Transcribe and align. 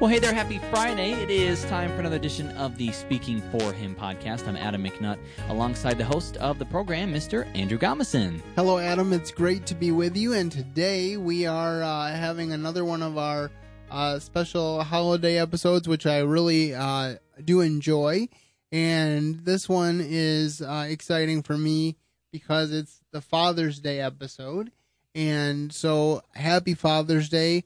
Well, 0.00 0.08
hey 0.08 0.18
there, 0.18 0.32
happy 0.32 0.56
Friday. 0.70 1.12
It 1.12 1.28
is 1.28 1.62
time 1.66 1.90
for 1.90 2.00
another 2.00 2.16
edition 2.16 2.48
of 2.52 2.78
the 2.78 2.90
Speaking 2.90 3.42
for 3.52 3.70
Him 3.70 3.94
podcast. 3.94 4.48
I'm 4.48 4.56
Adam 4.56 4.82
McNutt, 4.82 5.18
alongside 5.50 5.98
the 5.98 6.06
host 6.06 6.38
of 6.38 6.58
the 6.58 6.64
program, 6.64 7.12
Mr. 7.12 7.46
Andrew 7.54 7.76
Gomison. 7.76 8.40
Hello, 8.56 8.78
Adam. 8.78 9.12
It's 9.12 9.30
great 9.30 9.66
to 9.66 9.74
be 9.74 9.92
with 9.92 10.16
you. 10.16 10.32
And 10.32 10.50
today 10.50 11.18
we 11.18 11.44
are 11.44 11.82
uh, 11.82 12.12
having 12.12 12.50
another 12.50 12.82
one 12.82 13.02
of 13.02 13.18
our 13.18 13.50
uh, 13.90 14.18
special 14.20 14.82
holiday 14.82 15.38
episodes, 15.38 15.86
which 15.86 16.06
I 16.06 16.20
really 16.20 16.74
uh, 16.74 17.16
do 17.44 17.60
enjoy. 17.60 18.30
And 18.72 19.44
this 19.44 19.68
one 19.68 20.00
is 20.02 20.62
uh, 20.62 20.86
exciting 20.88 21.42
for 21.42 21.58
me 21.58 21.98
because 22.32 22.72
it's 22.72 23.02
the 23.12 23.20
Father's 23.20 23.80
Day 23.80 24.00
episode. 24.00 24.72
And 25.14 25.70
so, 25.70 26.22
happy 26.34 26.72
Father's 26.72 27.28
Day 27.28 27.64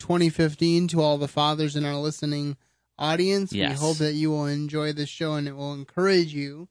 2015 0.00 0.88
to 0.88 1.00
all 1.00 1.18
the 1.18 1.28
fathers 1.28 1.76
in 1.76 1.84
our 1.84 1.94
listening 1.94 2.56
audience. 2.98 3.52
Yes. 3.52 3.70
We 3.70 3.86
hope 3.86 3.98
that 3.98 4.14
you 4.14 4.30
will 4.30 4.46
enjoy 4.46 4.92
this 4.92 5.08
show 5.08 5.34
and 5.34 5.46
it 5.46 5.56
will 5.56 5.72
encourage 5.72 6.34
you. 6.34 6.68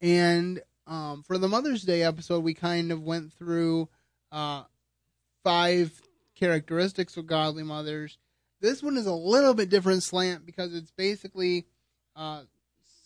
And 0.00 0.60
um, 0.86 1.22
for 1.22 1.38
the 1.38 1.48
Mother's 1.48 1.82
Day 1.82 2.02
episode, 2.02 2.42
we 2.42 2.54
kind 2.54 2.90
of 2.90 3.02
went 3.02 3.32
through 3.32 3.88
uh, 4.32 4.64
five 5.44 6.02
characteristics 6.34 7.16
of 7.16 7.26
godly 7.26 7.62
mothers. 7.62 8.18
This 8.60 8.82
one 8.82 8.96
is 8.96 9.06
a 9.06 9.14
little 9.14 9.54
bit 9.54 9.68
different 9.68 10.02
slant 10.02 10.44
because 10.44 10.74
it's 10.74 10.90
basically 10.90 11.66
uh, 12.16 12.42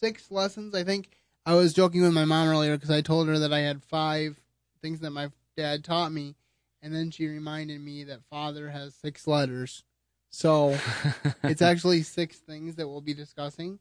six 0.00 0.30
lessons. 0.30 0.74
I 0.74 0.84
think 0.84 1.10
I 1.44 1.54
was 1.54 1.72
joking 1.72 2.02
with 2.02 2.12
my 2.12 2.24
mom 2.24 2.48
earlier 2.48 2.76
because 2.76 2.90
I 2.90 3.00
told 3.00 3.28
her 3.28 3.38
that 3.38 3.52
I 3.52 3.60
had 3.60 3.82
five 3.82 4.40
things 4.82 5.00
that 5.00 5.10
my 5.10 5.30
dad 5.56 5.84
taught 5.84 6.12
me, 6.12 6.34
and 6.86 6.94
then 6.94 7.10
she 7.10 7.26
reminded 7.26 7.80
me 7.80 8.04
that 8.04 8.20
father 8.30 8.70
has 8.70 8.94
six 8.94 9.26
letters. 9.26 9.82
So 10.30 10.78
it's 11.42 11.60
actually 11.60 12.04
six 12.04 12.38
things 12.38 12.76
that 12.76 12.86
we'll 12.86 13.00
be 13.00 13.12
discussing. 13.12 13.80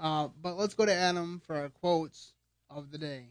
Uh, 0.00 0.28
but 0.40 0.56
let's 0.56 0.72
go 0.72 0.86
to 0.86 0.94
Adam 0.94 1.42
for 1.46 1.56
our 1.56 1.68
quotes 1.68 2.32
of 2.70 2.90
the 2.90 2.96
day. 2.96 3.26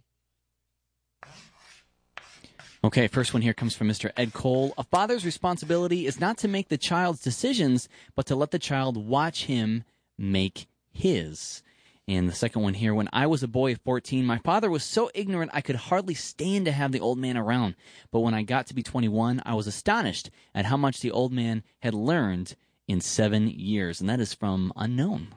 Okay, 2.84 3.08
first 3.08 3.34
one 3.34 3.42
here 3.42 3.56
comes 3.56 3.76
from 3.76 3.88
Mr. 3.88 4.12
Ed 4.16 4.32
Cole. 4.32 4.76
A 4.78 4.84
father's 4.84 5.26
responsibility 5.26 6.06
is 6.06 6.20
not 6.20 6.38
to 6.38 6.48
make 6.48 6.70
the 6.70 6.78
child's 6.78 7.22
decisions, 7.22 7.90
but 8.14 8.28
to 8.28 8.36
let 8.36 8.52
the 8.52 8.60
child 8.60 8.96
watch 8.96 9.46
him 9.46 9.86
make 10.20 10.68
his. 10.92 11.64
And 12.08 12.30
the 12.30 12.36
second 12.36 12.62
one 12.62 12.76
here, 12.76 12.94
when 12.94 13.10
I 13.12 13.26
was 13.26 13.42
a 13.42 13.48
boy 13.48 13.72
of 13.72 13.82
14, 13.82 14.26
my 14.26 14.38
father 14.38 14.70
was 14.70 14.84
so 14.84 15.10
ignorant 15.16 15.52
I 15.54 15.62
could 15.62 15.76
hardly 15.76 16.14
stand 16.14 16.66
to 16.66 16.72
have 16.72 16.92
the 16.92 17.00
old 17.00 17.18
man 17.18 17.36
around. 17.36 17.76
But 18.12 18.20
when 18.20 18.36
I 18.36 18.44
got 18.44 18.68
to 18.68 18.76
be 18.76 18.84
21, 18.84 19.42
I 19.44 19.56
was 19.56 19.66
astonished 19.66 20.30
at 20.54 20.66
how 20.66 20.78
much 20.78 21.00
the 21.00 21.12
old 21.12 21.34
man 21.34 21.64
had 21.80 21.96
learned 21.96 22.56
in 22.88 23.02
seven 23.02 23.48
years. 23.48 24.02
And 24.02 24.10
that 24.10 24.20
is 24.20 24.36
from 24.36 24.72
Unknown. 24.76 25.30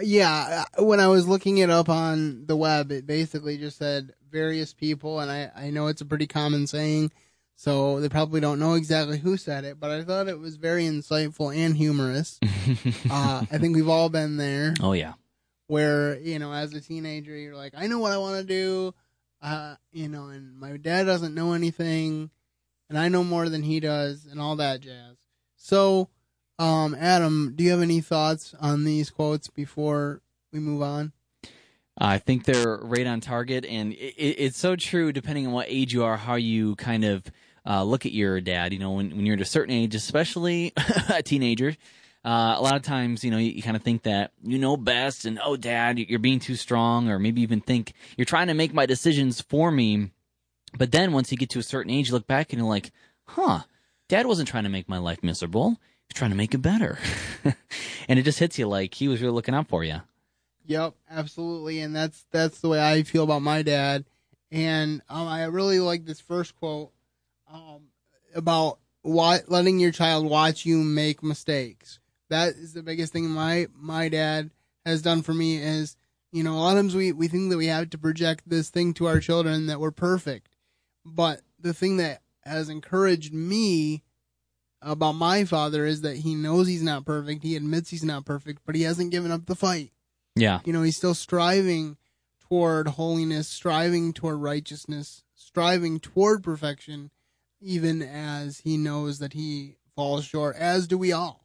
Yeah, 0.00 0.64
uh, 0.78 0.84
when 0.84 1.00
I 1.00 1.08
was 1.08 1.28
looking 1.28 1.58
it 1.58 1.68
up 1.68 1.90
on 1.90 2.46
the 2.46 2.56
web, 2.56 2.90
it 2.90 3.06
basically 3.06 3.58
just 3.58 3.76
said 3.76 4.14
various 4.30 4.72
people, 4.72 5.20
and 5.20 5.30
I, 5.30 5.50
I 5.54 5.70
know 5.70 5.88
it's 5.88 6.00
a 6.00 6.06
pretty 6.06 6.26
common 6.26 6.66
saying, 6.66 7.12
so 7.56 8.00
they 8.00 8.08
probably 8.08 8.40
don't 8.40 8.58
know 8.58 8.72
exactly 8.72 9.18
who 9.18 9.36
said 9.36 9.64
it, 9.64 9.78
but 9.78 9.90
I 9.90 10.02
thought 10.02 10.28
it 10.28 10.38
was 10.38 10.56
very 10.56 10.84
insightful 10.84 11.54
and 11.54 11.76
humorous. 11.76 12.40
uh, 13.10 13.44
I 13.52 13.58
think 13.58 13.76
we've 13.76 13.88
all 13.88 14.08
been 14.08 14.38
there. 14.38 14.72
Oh, 14.80 14.92
yeah. 14.92 15.12
Where 15.72 16.18
you 16.18 16.38
know 16.38 16.52
as 16.52 16.74
a 16.74 16.80
teenager 16.82 17.34
you're 17.34 17.56
like 17.56 17.72
i 17.74 17.86
know 17.86 17.98
what 17.98 18.12
i 18.12 18.18
want 18.18 18.36
to 18.36 18.44
do 18.44 18.92
uh 19.40 19.74
you 19.90 20.06
know 20.06 20.26
and 20.26 20.54
my 20.54 20.76
dad 20.76 21.04
doesn't 21.04 21.34
know 21.34 21.54
anything 21.54 22.28
and 22.90 22.98
i 22.98 23.08
know 23.08 23.24
more 23.24 23.48
than 23.48 23.62
he 23.62 23.80
does 23.80 24.26
and 24.30 24.38
all 24.38 24.54
that 24.54 24.82
jazz 24.82 25.16
so 25.56 26.10
um 26.58 26.94
adam 27.00 27.54
do 27.56 27.64
you 27.64 27.70
have 27.70 27.80
any 27.80 28.02
thoughts 28.02 28.54
on 28.60 28.84
these 28.84 29.08
quotes 29.08 29.48
before 29.48 30.20
we 30.52 30.60
move 30.60 30.82
on 30.82 31.10
I 31.98 32.16
think 32.16 32.44
they're 32.44 32.78
right 32.78 33.06
on 33.06 33.20
target, 33.20 33.66
and 33.66 33.92
it, 33.92 34.14
it, 34.16 34.36
it's 34.38 34.58
so 34.58 34.76
true. 34.76 35.12
Depending 35.12 35.46
on 35.46 35.52
what 35.52 35.66
age 35.68 35.92
you 35.92 36.04
are, 36.04 36.16
how 36.16 36.36
you 36.36 36.74
kind 36.76 37.04
of 37.04 37.22
uh, 37.66 37.84
look 37.84 38.06
at 38.06 38.12
your 38.12 38.40
dad. 38.40 38.72
You 38.72 38.78
know, 38.78 38.92
when 38.92 39.14
when 39.14 39.26
you're 39.26 39.34
at 39.36 39.42
a 39.42 39.44
certain 39.44 39.74
age, 39.74 39.94
especially 39.94 40.72
a 41.10 41.22
teenager, 41.22 41.76
uh, 42.24 42.54
a 42.56 42.62
lot 42.62 42.76
of 42.76 42.82
times, 42.82 43.24
you 43.24 43.30
know, 43.30 43.38
you, 43.38 43.50
you 43.50 43.62
kind 43.62 43.76
of 43.76 43.82
think 43.82 44.04
that 44.04 44.32
you 44.42 44.58
know 44.58 44.76
best, 44.76 45.24
and 45.24 45.40
oh, 45.42 45.56
dad, 45.56 45.98
you're 45.98 46.18
being 46.18 46.38
too 46.38 46.54
strong, 46.54 47.08
or 47.08 47.18
maybe 47.18 47.42
even 47.42 47.60
think 47.60 47.94
you're 48.16 48.24
trying 48.24 48.46
to 48.46 48.54
make 48.54 48.72
my 48.72 48.86
decisions 48.86 49.40
for 49.40 49.70
me. 49.70 50.10
But 50.76 50.92
then 50.92 51.12
once 51.12 51.32
you 51.32 51.38
get 51.38 51.50
to 51.50 51.58
a 51.58 51.64
certain 51.64 51.90
age, 51.90 52.08
you 52.08 52.14
look 52.14 52.26
back 52.26 52.52
and 52.52 52.60
you're 52.60 52.68
like, 52.68 52.92
huh, 53.24 53.60
dad 54.08 54.26
wasn't 54.26 54.48
trying 54.48 54.64
to 54.64 54.70
make 54.70 54.88
my 54.88 54.98
life 54.98 55.22
miserable. 55.22 55.80
He's 56.08 56.16
trying 56.16 56.30
to 56.30 56.36
make 56.36 56.54
it 56.54 56.58
better. 56.58 56.98
and 58.08 58.18
it 58.18 58.22
just 58.22 58.38
hits 58.38 58.58
you 58.58 58.66
like 58.68 58.94
he 58.94 59.08
was 59.08 59.20
really 59.20 59.34
looking 59.34 59.54
out 59.54 59.68
for 59.68 59.82
you. 59.82 60.02
Yep, 60.66 60.94
absolutely, 61.10 61.80
and 61.80 61.94
that's 61.94 62.24
that's 62.30 62.60
the 62.60 62.68
way 62.68 62.80
I 62.80 63.02
feel 63.02 63.24
about 63.24 63.42
my 63.42 63.62
dad. 63.62 64.04
And 64.52 65.02
um, 65.08 65.26
I 65.26 65.44
really 65.44 65.80
like 65.80 66.04
this 66.04 66.20
first 66.20 66.54
quote 66.56 66.92
um, 67.52 67.88
about 68.34 68.78
what, 69.00 69.48
letting 69.48 69.80
your 69.80 69.92
child 69.92 70.26
watch 70.26 70.64
you 70.64 70.78
make 70.78 71.22
mistakes. 71.22 71.98
That 72.32 72.54
is 72.54 72.72
the 72.72 72.82
biggest 72.82 73.12
thing 73.12 73.28
my 73.28 73.66
my 73.78 74.08
dad 74.08 74.50
has 74.84 75.02
done 75.02 75.22
for 75.22 75.32
me. 75.34 75.56
Is 75.58 75.96
you 76.32 76.42
know 76.42 76.54
a 76.54 76.60
lot 76.60 76.76
of 76.76 76.78
times 76.78 76.94
we 76.96 77.12
we 77.12 77.28
think 77.28 77.50
that 77.50 77.58
we 77.58 77.66
have 77.66 77.90
to 77.90 77.98
project 77.98 78.48
this 78.48 78.70
thing 78.70 78.94
to 78.94 79.06
our 79.06 79.20
children 79.20 79.66
that 79.66 79.80
we're 79.80 79.90
perfect, 79.92 80.56
but 81.04 81.42
the 81.60 81.74
thing 81.74 81.98
that 81.98 82.22
has 82.44 82.68
encouraged 82.68 83.32
me 83.32 84.02
about 84.80 85.12
my 85.12 85.44
father 85.44 85.86
is 85.86 86.00
that 86.00 86.16
he 86.16 86.34
knows 86.34 86.66
he's 86.66 86.82
not 86.82 87.04
perfect. 87.04 87.42
He 87.44 87.54
admits 87.54 87.90
he's 87.90 88.02
not 88.02 88.24
perfect, 88.24 88.62
but 88.66 88.74
he 88.74 88.82
hasn't 88.82 89.12
given 89.12 89.30
up 89.30 89.46
the 89.46 89.54
fight 89.54 89.92
Yeah. 90.34 90.58
you 90.64 90.72
know 90.72 90.82
he's 90.82 90.96
still 90.96 91.14
striving 91.14 91.96
toward 92.48 92.88
holiness 92.88 93.46
striving 93.48 94.12
toward 94.12 94.38
righteousness 94.40 95.22
striving 95.34 96.00
toward 96.00 96.42
perfection 96.42 97.10
even 97.60 98.02
as 98.02 98.60
he 98.60 98.76
knows 98.76 99.20
that 99.20 99.34
he 99.34 99.76
falls 99.94 100.24
short 100.24 100.56
as 100.56 100.86
do 100.88 100.98
we 100.98 101.12
all 101.12 101.41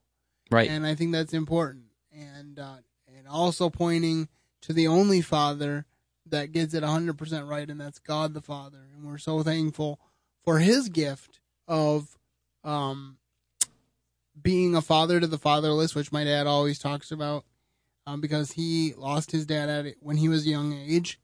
Right. 0.52 0.70
and 0.70 0.86
i 0.86 0.96
think 0.96 1.12
that's 1.12 1.34
important 1.34 1.86
and 2.12 2.60
uh, 2.60 2.78
and 3.18 3.28
also 3.28 3.70
pointing 3.70 4.28
to 4.62 4.74
the 4.74 4.88
only 4.88 5.22
father 5.22 5.86
that 6.26 6.52
gets 6.52 6.74
it 6.74 6.84
100% 6.84 7.50
right 7.50 7.70
and 7.70 7.80
that's 7.80 8.00
god 8.00 8.34
the 8.34 8.42
father 8.42 8.80
and 8.94 9.06
we're 9.06 9.18
so 9.18 9.44
thankful 9.44 10.00
for 10.44 10.60
his 10.60 10.90
gift 10.90 11.40
of 11.68 12.18
um 12.64 13.18
being 14.42 14.76
a 14.76 14.82
father 14.82 15.20
to 15.20 15.28
the 15.28 15.38
fatherless 15.38 15.96
which 15.96 16.12
my 16.12 16.24
dad 16.24 16.48
always 16.48 16.80
talks 16.80 17.12
about 17.12 17.44
um, 18.08 18.22
because 18.22 18.54
he 18.54 18.94
lost 18.98 19.32
his 19.32 19.46
dad 19.46 19.70
at 19.70 19.86
it 19.86 19.98
when 20.00 20.16
he 20.16 20.30
was 20.30 20.48
a 20.48 20.50
young 20.50 20.74
age, 20.74 21.20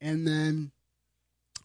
and 0.00 0.26
then 0.26 0.72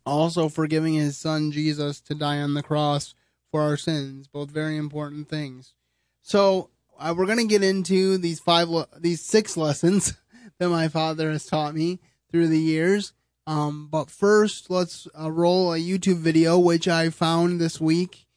also 0.06 0.48
forgiving 0.48 0.94
his 0.94 1.18
son 1.18 1.52
Jesus 1.52 2.00
to 2.02 2.14
die 2.14 2.40
on 2.40 2.54
the 2.54 2.62
cross 2.62 3.16
for 3.50 3.62
our 3.62 3.76
sins. 3.76 4.28
Both 4.28 4.52
very 4.52 4.78
important 4.78 5.28
things. 5.28 5.74
So 6.22 6.70
uh, 7.02 7.14
we're 7.16 7.26
gonna 7.26 7.46
get 7.46 7.64
into 7.64 8.18
these 8.18 8.40
five, 8.40 8.70
le- 8.70 8.88
these 8.98 9.22
six 9.22 9.58
lessons 9.58 10.14
that 10.60 10.70
my 10.70 10.88
father 10.88 11.32
has 11.32 11.46
taught 11.46 11.74
me 11.74 12.00
through 12.32 12.48
the 12.48 12.60
years. 12.60 13.14
Um, 13.48 13.88
but 13.92 14.12
first, 14.12 14.70
let's 14.70 15.08
uh, 15.20 15.32
roll 15.32 15.74
a 15.74 15.78
YouTube 15.78 16.20
video 16.20 16.60
which 16.60 16.88
I 16.88 17.10
found 17.10 17.60
this 17.60 17.82
week, 17.82 18.28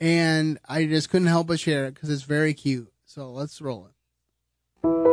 and 0.00 0.58
I 0.68 0.86
just 0.86 1.10
couldn't 1.10 1.26
help 1.26 1.48
but 1.48 1.60
share 1.60 1.86
it 1.86 1.94
because 1.94 2.10
it's 2.10 2.22
very 2.22 2.54
cute. 2.54 2.92
So 3.04 3.30
let's 3.30 3.60
roll 3.60 3.88
it. 3.88 5.11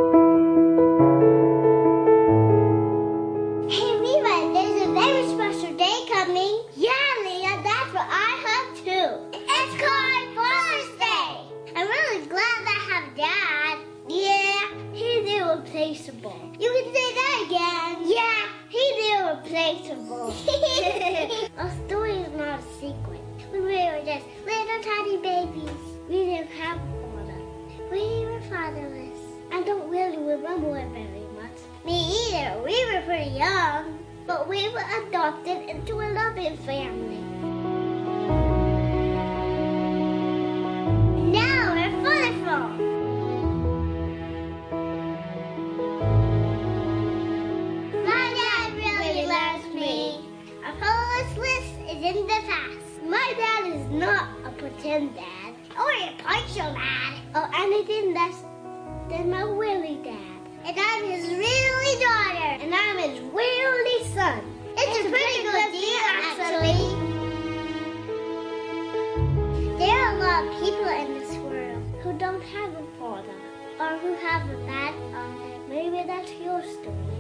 In 52.16 52.26
the 52.26 52.42
past. 52.48 53.04
My 53.06 53.34
dad 53.38 53.68
is 53.68 53.88
not 53.92 54.30
a 54.44 54.50
pretend 54.58 55.14
dad 55.14 55.54
or 55.78 55.92
a 55.92 56.12
partial 56.18 56.74
dad 56.74 57.14
or 57.36 57.48
anything 57.56 58.16
less 58.16 58.42
than 59.10 59.30
my 59.30 59.44
really 59.44 60.00
dad. 60.04 60.42
And 60.66 60.76
I'm 60.80 61.04
his 61.04 61.30
really 61.30 62.04
daughter. 62.04 62.64
And 62.64 62.74
I'm 62.74 62.98
his 62.98 63.20
really 63.32 64.06
son. 64.08 64.42
It's, 64.76 64.98
it's 64.98 65.06
a 65.06 65.10
pretty, 65.12 65.44
good 65.44 65.72
deal, 65.72 66.02
actually. 66.18 66.82
There 69.78 69.96
are 69.96 70.16
a 70.16 70.20
lot 70.20 70.48
of 70.48 70.54
people 70.64 70.90
in 70.90 71.14
this 71.20 71.36
world 71.38 71.84
who 72.02 72.18
don't 72.18 72.42
have 72.42 72.74
a 72.74 72.84
father 73.00 73.38
or 73.80 73.98
who 74.00 74.16
have 74.16 74.50
a 74.50 74.58
bad 74.66 74.96
father. 75.12 75.60
Maybe 75.68 76.02
that's 76.08 76.32
your 76.42 76.64
story. 76.64 77.20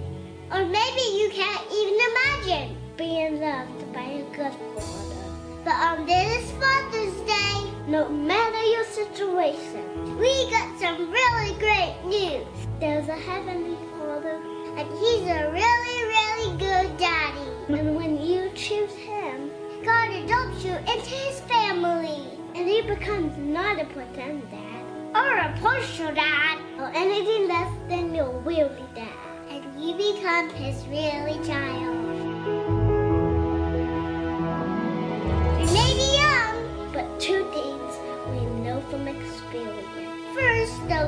Or 0.51 0.65
maybe 0.65 1.01
you 1.15 1.30
can't 1.31 1.71
even 1.71 2.00
imagine 2.09 2.78
being 2.99 3.39
loved 3.39 3.93
by 3.93 4.01
a 4.01 4.23
good 4.35 4.53
father. 4.75 5.15
But 5.63 5.73
on 5.73 6.05
this 6.05 6.51
Father's 6.59 7.15
Day, 7.21 7.71
no 7.87 8.09
matter 8.09 8.61
your 8.61 8.83
situation, 8.83 10.19
we 10.19 10.49
got 10.51 10.77
some 10.77 11.09
really 11.09 11.57
great 11.59 11.95
news. 12.03 12.45
There's 12.81 13.07
a 13.07 13.15
Heavenly 13.15 13.77
Father, 13.93 14.41
and 14.75 14.85
He's 14.99 15.21
a 15.29 15.49
really, 15.49 15.99
really 16.13 16.57
good 16.57 16.97
daddy. 16.97 17.49
And 17.69 17.95
when 17.95 18.21
you 18.21 18.51
choose 18.53 18.93
Him, 18.95 19.49
God 19.85 20.11
adopts 20.11 20.65
you 20.65 20.73
into 20.73 21.15
His 21.23 21.39
family. 21.47 22.37
And 22.53 22.67
He 22.67 22.81
becomes 22.81 23.37
not 23.37 23.81
a 23.81 23.85
pretend 23.85 24.51
dad, 24.51 24.83
or 25.15 25.37
a 25.37 25.57
partial 25.61 26.13
dad, 26.13 26.59
or 26.77 26.91
anything 26.93 27.47
less 27.47 27.73
than 27.87 28.13
your 28.13 28.31
really 28.39 28.83
dad. 28.93 29.07
And 29.49 29.81
you 29.81 29.95
become 29.95 30.49
His 30.49 30.85
really 30.87 31.41
child. 31.47 31.98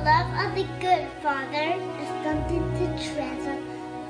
Love 0.04 0.34
of 0.34 0.56
the 0.56 0.64
good 0.80 1.08
father 1.22 1.76
is 2.02 2.08
something 2.26 2.64
to 2.74 2.88
treasure 3.14 3.62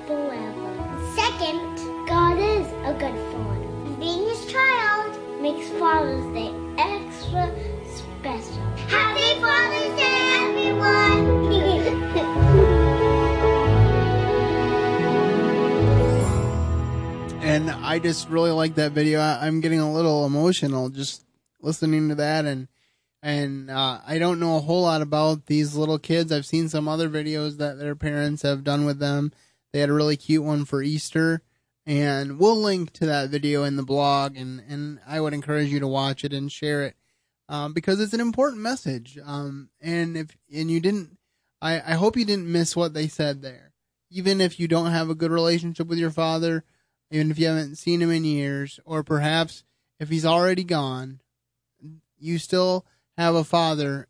forever. 0.08 0.72
Second, 1.16 1.60
God 2.08 2.40
is 2.40 2.66
a 2.88 2.94
good 2.98 3.18
father. 3.34 3.68
And 3.86 4.00
being 4.00 4.30
his 4.30 4.46
child 4.46 5.20
makes 5.42 5.68
Father's 5.72 6.24
Day 6.34 6.54
extra 6.78 7.54
special. 7.84 8.64
Happy 8.88 9.38
Father's 9.42 9.94
Day, 9.98 10.48
everyone! 10.48 11.52
and 17.42 17.70
I 17.70 18.00
just 18.00 18.30
really 18.30 18.52
like 18.52 18.76
that 18.76 18.94
video. 18.94 19.20
I, 19.20 19.46
I'm 19.46 19.60
getting 19.60 19.82
a 19.82 19.92
little 19.92 20.26
emotional 20.26 20.88
just 20.88 21.26
listening 21.62 22.08
to 22.10 22.16
that, 22.16 22.46
and 22.46 22.70
and 23.22 23.70
uh, 23.70 24.00
I 24.06 24.18
don't 24.18 24.40
know 24.40 24.58
a 24.58 24.62
whole 24.62 24.84
lot 24.84 25.02
about 25.02 25.46
these 25.46 25.76
little 25.76 26.00
kids. 26.00 26.32
I've 26.32 26.46
seen 26.46 26.70
some 26.70 26.88
other 26.88 27.10
videos 27.10 27.58
that 27.58 27.78
their 27.78 27.96
parents 27.96 28.42
have 28.42 28.64
done 28.64 28.86
with 28.86 29.00
them. 29.00 29.32
They 29.72 29.80
had 29.80 29.90
a 29.90 29.94
really 29.94 30.18
cute 30.18 30.44
one 30.44 30.66
for 30.66 30.82
Easter, 30.82 31.42
and 31.86 32.40
we'll 32.40 32.58
link 32.58 32.92
to 32.94 33.06
that 33.06 33.30
video 33.30 33.64
in 33.64 33.76
the 33.76 33.84
blog, 33.84 34.36
and 34.36 34.62
and 34.68 35.00
I 35.08 35.22
would 35.22 35.34
encourage 35.34 35.70
you 35.70 35.80
to 35.80 35.88
watch 35.88 36.24
it 36.24 36.34
and 36.34 36.52
share 36.52 36.84
it 36.84 36.96
um, 37.50 37.74
because 37.74 38.00
it's 38.00 38.14
an 38.14 38.22
important 38.22 38.62
message. 38.62 39.18
Um, 39.24 39.70
and 39.80 40.18
if 40.18 40.38
and 40.54 40.70
you 40.70 40.80
didn't, 40.80 41.18
I 41.62 41.76
I 41.76 41.94
hope 41.94 42.18
you 42.18 42.26
didn't 42.26 42.52
miss 42.52 42.76
what 42.76 42.94
they 42.94 43.08
said 43.08 43.42
there. 43.42 43.72
Even 44.10 44.42
if 44.42 44.60
you 44.60 44.68
don't 44.68 44.92
have 44.92 45.10
a 45.10 45.16
good 45.16 45.32
relationship 45.32 45.88
with 45.88 45.98
your 45.98 46.12
father 46.12 46.66
even 47.12 47.30
if 47.30 47.38
you 47.38 47.48
haven't 47.48 47.76
seen 47.76 48.02
him 48.02 48.10
in 48.10 48.24
years, 48.24 48.80
or 48.86 49.04
perhaps 49.04 49.64
if 50.00 50.10
he's 50.10 50.26
already 50.26 50.64
gone, 50.64 51.20
you 52.18 52.38
still 52.38 52.86
have 53.22 53.36
a 53.36 53.44
father 53.44 54.08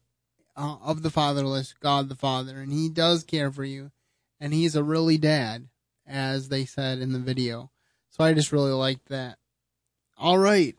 uh, 0.55 0.77
of 0.81 1.03
the 1.03 1.09
fatherless, 1.09 1.73
God 1.79 2.09
the 2.09 2.15
Father, 2.15 2.61
and 2.61 2.71
he 2.71 2.89
does 2.89 3.23
care 3.23 3.51
for 3.51 3.63
you, 3.65 3.91
and 4.39 4.53
he's 4.53 4.75
a 4.75 4.83
really 4.83 5.17
dad, 5.17 5.67
as 6.07 6.49
they 6.49 6.65
said 6.65 6.99
in 6.99 7.11
the 7.11 7.19
video. 7.19 7.71
So 8.09 8.23
I 8.23 8.33
just 8.33 8.51
really 8.51 8.71
liked 8.71 9.09
that. 9.09 9.37
All 10.17 10.37
right. 10.37 10.75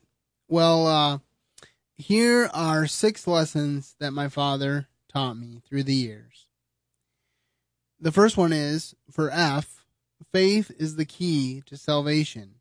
Well, 0.48 0.86
uh, 0.86 1.18
here 1.96 2.50
are 2.52 2.86
six 2.86 3.26
lessons 3.26 3.96
that 3.98 4.12
my 4.12 4.28
father 4.28 4.88
taught 5.12 5.34
me 5.34 5.60
through 5.68 5.84
the 5.84 5.94
years. 5.94 6.46
The 8.00 8.12
first 8.12 8.36
one 8.36 8.52
is 8.52 8.94
for 9.10 9.30
F, 9.30 9.84
faith 10.32 10.70
is 10.78 10.96
the 10.96 11.04
key 11.04 11.62
to 11.66 11.76
salvation. 11.76 12.54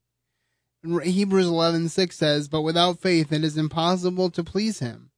Hebrews 0.84 1.48
11:6 1.48 2.18
says, 2.18 2.48
"But 2.48 2.62
without 2.62 3.00
faith 3.00 3.32
it 3.32 3.44
is 3.44 3.58
impossible 3.58 4.32
to 4.32 4.44
please 4.44 4.80
him. 4.80 5.11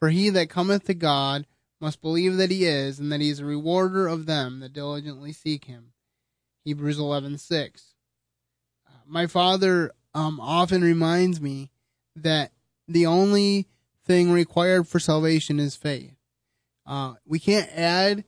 For 0.00 0.08
he 0.08 0.30
that 0.30 0.50
cometh 0.50 0.84
to 0.86 0.94
God 0.94 1.46
must 1.80 2.02
believe 2.02 2.36
that 2.36 2.50
he 2.50 2.64
is, 2.64 2.98
and 2.98 3.12
that 3.12 3.20
he 3.20 3.30
is 3.30 3.38
a 3.38 3.44
rewarder 3.44 4.08
of 4.08 4.26
them 4.26 4.60
that 4.60 4.72
diligently 4.72 5.32
seek 5.32 5.66
him." 5.66 5.92
Hebrews 6.64 6.98
11:6. 6.98 7.94
My 9.06 9.26
father 9.26 9.92
um, 10.14 10.40
often 10.40 10.82
reminds 10.82 11.40
me 11.40 11.70
that 12.16 12.52
the 12.88 13.06
only 13.06 13.68
thing 14.04 14.32
required 14.32 14.88
for 14.88 14.98
salvation 14.98 15.60
is 15.60 15.76
faith. 15.76 16.16
Uh, 16.86 17.14
we 17.26 17.38
can't 17.38 17.70
add 17.70 18.24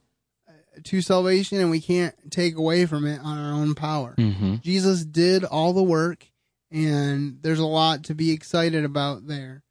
to 0.84 1.02
salvation 1.02 1.58
and 1.58 1.70
we 1.70 1.80
can't 1.80 2.14
take 2.30 2.56
away 2.56 2.86
from 2.86 3.06
it 3.06 3.20
on 3.22 3.38
our 3.38 3.52
own 3.52 3.74
power. 3.74 4.14
Mm-hmm. 4.16 4.56
Jesus 4.62 5.04
did 5.04 5.44
all 5.44 5.72
the 5.72 5.82
work 5.82 6.26
and 6.70 7.38
there's 7.42 7.58
a 7.58 7.66
lot 7.66 8.04
to 8.04 8.14
be 8.14 8.30
excited 8.30 8.84
about 8.84 9.26
there. 9.26 9.61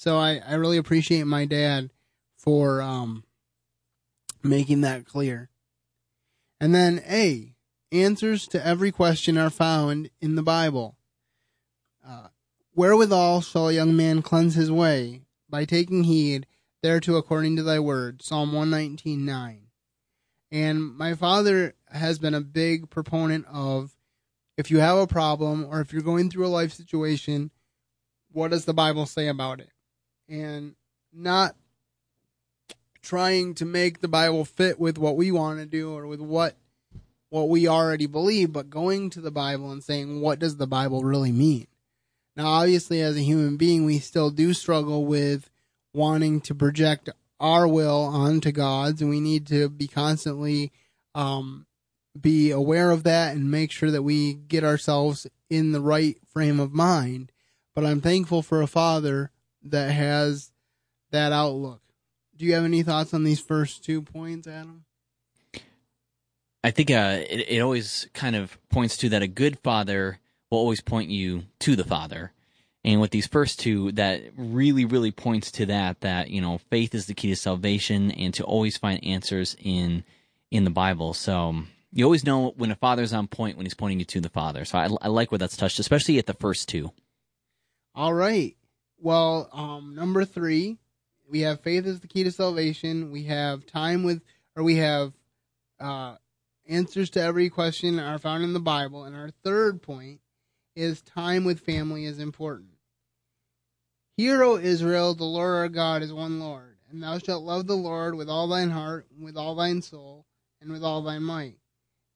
So 0.00 0.16
I, 0.16 0.40
I 0.48 0.54
really 0.54 0.78
appreciate 0.78 1.26
my 1.26 1.44
dad 1.44 1.90
for 2.34 2.80
um, 2.80 3.22
making 4.42 4.80
that 4.80 5.04
clear. 5.04 5.50
And 6.58 6.74
then 6.74 7.02
A, 7.06 7.52
answers 7.92 8.48
to 8.48 8.66
every 8.66 8.92
question 8.92 9.36
are 9.36 9.50
found 9.50 10.08
in 10.18 10.36
the 10.36 10.42
Bible. 10.42 10.96
Uh, 12.02 12.28
Wherewithal 12.74 13.42
shall 13.42 13.68
a 13.68 13.74
young 13.74 13.94
man 13.94 14.22
cleanse 14.22 14.54
his 14.54 14.72
way? 14.72 15.20
By 15.50 15.66
taking 15.66 16.04
heed 16.04 16.46
thereto 16.82 17.16
according 17.16 17.56
to 17.56 17.62
thy 17.62 17.78
word. 17.78 18.22
Psalm 18.22 18.52
119.9. 18.52 19.58
And 20.50 20.96
my 20.96 21.12
father 21.12 21.74
has 21.92 22.18
been 22.18 22.32
a 22.32 22.40
big 22.40 22.88
proponent 22.88 23.44
of 23.52 23.94
if 24.56 24.70
you 24.70 24.78
have 24.78 24.96
a 24.96 25.06
problem 25.06 25.66
or 25.70 25.82
if 25.82 25.92
you're 25.92 26.00
going 26.00 26.30
through 26.30 26.46
a 26.46 26.48
life 26.48 26.72
situation, 26.72 27.50
what 28.32 28.50
does 28.50 28.64
the 28.64 28.72
Bible 28.72 29.04
say 29.04 29.28
about 29.28 29.60
it? 29.60 29.68
And 30.30 30.76
not 31.12 31.56
trying 33.02 33.54
to 33.54 33.64
make 33.64 34.00
the 34.00 34.08
Bible 34.08 34.44
fit 34.44 34.78
with 34.78 34.96
what 34.96 35.16
we 35.16 35.32
want 35.32 35.58
to 35.58 35.66
do 35.66 35.92
or 35.92 36.06
with 36.06 36.20
what 36.20 36.56
what 37.30 37.48
we 37.48 37.68
already 37.68 38.06
believe, 38.06 38.52
but 38.52 38.70
going 38.70 39.08
to 39.08 39.20
the 39.20 39.30
Bible 39.30 39.70
and 39.70 39.84
saying 39.84 40.20
what 40.20 40.38
does 40.38 40.56
the 40.56 40.66
Bible 40.66 41.02
really 41.02 41.32
mean? 41.32 41.66
Now 42.36 42.46
obviously 42.46 43.00
as 43.00 43.16
a 43.16 43.22
human 43.22 43.56
being 43.56 43.84
we 43.84 43.98
still 43.98 44.30
do 44.30 44.52
struggle 44.52 45.04
with 45.04 45.50
wanting 45.92 46.40
to 46.42 46.54
project 46.54 47.08
our 47.40 47.66
will 47.66 48.02
onto 48.02 48.52
God's, 48.52 49.00
and 49.00 49.10
we 49.10 49.20
need 49.20 49.46
to 49.48 49.68
be 49.68 49.88
constantly 49.88 50.72
um, 51.14 51.66
be 52.20 52.50
aware 52.50 52.90
of 52.90 53.02
that 53.04 53.34
and 53.34 53.50
make 53.50 53.72
sure 53.72 53.90
that 53.90 54.02
we 54.02 54.34
get 54.34 54.62
ourselves 54.62 55.26
in 55.48 55.72
the 55.72 55.80
right 55.80 56.16
frame 56.28 56.60
of 56.60 56.72
mind. 56.72 57.32
But 57.74 57.86
I'm 57.86 58.00
thankful 58.00 58.42
for 58.42 58.60
a 58.60 58.66
father 58.66 59.30
that 59.64 59.90
has 59.90 60.50
that 61.10 61.32
outlook. 61.32 61.80
Do 62.36 62.44
you 62.44 62.54
have 62.54 62.64
any 62.64 62.82
thoughts 62.82 63.12
on 63.12 63.24
these 63.24 63.40
first 63.40 63.84
two 63.84 64.02
points, 64.02 64.46
Adam? 64.46 64.84
I 66.62 66.70
think 66.70 66.90
uh, 66.90 67.22
it, 67.28 67.48
it 67.48 67.60
always 67.60 68.08
kind 68.12 68.36
of 68.36 68.58
points 68.68 68.96
to 68.98 69.08
that 69.10 69.22
a 69.22 69.28
good 69.28 69.58
father 69.58 70.18
will 70.50 70.58
always 70.58 70.80
point 70.80 71.10
you 71.10 71.44
to 71.60 71.76
the 71.76 71.84
father. 71.84 72.32
And 72.82 73.00
with 73.00 73.10
these 73.10 73.26
first 73.26 73.60
two, 73.60 73.92
that 73.92 74.22
really, 74.36 74.84
really 74.86 75.10
points 75.10 75.50
to 75.52 75.66
that, 75.66 76.00
that, 76.00 76.30
you 76.30 76.40
know, 76.40 76.58
faith 76.70 76.94
is 76.94 77.06
the 77.06 77.14
key 77.14 77.28
to 77.28 77.36
salvation 77.36 78.10
and 78.10 78.32
to 78.34 78.44
always 78.44 78.78
find 78.78 79.04
answers 79.04 79.54
in, 79.58 80.02
in 80.50 80.64
the 80.64 80.70
Bible. 80.70 81.12
So 81.12 81.62
you 81.92 82.04
always 82.04 82.24
know 82.24 82.54
when 82.56 82.70
a 82.70 82.76
father's 82.76 83.12
on 83.12 83.26
point 83.26 83.56
when 83.56 83.66
he's 83.66 83.74
pointing 83.74 83.98
you 83.98 84.06
to 84.06 84.20
the 84.20 84.30
father. 84.30 84.64
So 84.64 84.78
I, 84.78 84.88
I 85.02 85.08
like 85.08 85.30
where 85.30 85.38
that's 85.38 85.56
touched, 85.56 85.78
especially 85.78 86.18
at 86.18 86.26
the 86.26 86.34
first 86.34 86.68
two. 86.68 86.92
All 87.94 88.14
right. 88.14 88.56
Well, 89.02 89.48
um, 89.52 89.94
number 89.94 90.26
three, 90.26 90.76
we 91.26 91.40
have 91.40 91.60
faith 91.60 91.86
is 91.86 92.00
the 92.00 92.06
key 92.06 92.22
to 92.24 92.30
salvation. 92.30 93.10
We 93.10 93.24
have 93.24 93.64
time 93.64 94.02
with, 94.02 94.22
or 94.54 94.62
we 94.62 94.76
have, 94.76 95.14
uh, 95.80 96.16
answers 96.68 97.08
to 97.10 97.22
every 97.22 97.48
question 97.48 97.98
are 97.98 98.18
found 98.18 98.44
in 98.44 98.52
the 98.52 98.60
Bible. 98.60 99.04
And 99.04 99.16
our 99.16 99.30
third 99.42 99.80
point 99.80 100.20
is 100.76 101.00
time 101.00 101.44
with 101.44 101.60
family 101.60 102.04
is 102.04 102.18
important. 102.18 102.70
Hear, 104.18 104.42
O 104.42 104.58
Israel, 104.58 105.14
the 105.14 105.24
Lord 105.24 105.56
our 105.56 105.68
God 105.68 106.02
is 106.02 106.12
one 106.12 106.38
Lord, 106.38 106.76
and 106.90 107.02
thou 107.02 107.18
shalt 107.18 107.42
love 107.42 107.66
the 107.66 107.76
Lord 107.76 108.14
with 108.14 108.28
all 108.28 108.48
thine 108.48 108.70
heart, 108.70 109.06
with 109.18 109.36
all 109.36 109.54
thine 109.54 109.80
soul, 109.80 110.26
and 110.60 110.70
with 110.70 110.84
all 110.84 111.00
thy 111.00 111.18
might. 111.18 111.56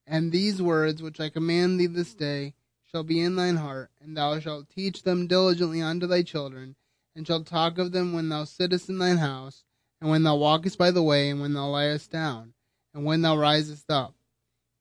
And 0.05 0.31
these 0.31 0.61
words 0.61 1.01
which 1.01 1.19
I 1.19 1.29
command 1.29 1.79
thee 1.79 1.87
this 1.87 2.13
day 2.13 2.53
shall 2.85 3.03
be 3.03 3.19
in 3.19 3.35
thine 3.35 3.57
heart, 3.57 3.91
and 4.01 4.15
thou 4.15 4.39
shalt 4.39 4.69
teach 4.69 5.03
them 5.03 5.27
diligently 5.27 5.81
unto 5.81 6.07
thy 6.07 6.21
children, 6.21 6.75
and 7.15 7.25
shalt 7.25 7.45
talk 7.45 7.77
of 7.77 7.91
them 7.91 8.13
when 8.13 8.29
thou 8.29 8.43
sittest 8.43 8.89
in 8.89 8.97
thine 8.97 9.17
house, 9.17 9.63
and 9.99 10.09
when 10.09 10.23
thou 10.23 10.35
walkest 10.35 10.77
by 10.77 10.91
the 10.91 11.03
way, 11.03 11.29
and 11.29 11.41
when 11.41 11.53
thou 11.53 11.67
liest 11.67 12.09
down, 12.09 12.53
and 12.93 13.05
when 13.05 13.21
thou 13.21 13.37
risest 13.37 13.89
up. 13.89 14.15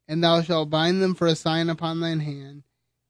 And 0.06 0.22
thou 0.22 0.42
shalt 0.42 0.70
bind 0.70 1.00
them 1.00 1.14
for 1.14 1.26
a 1.26 1.34
sign 1.34 1.70
upon 1.70 2.00
thine 2.00 2.20
hand, 2.20 2.64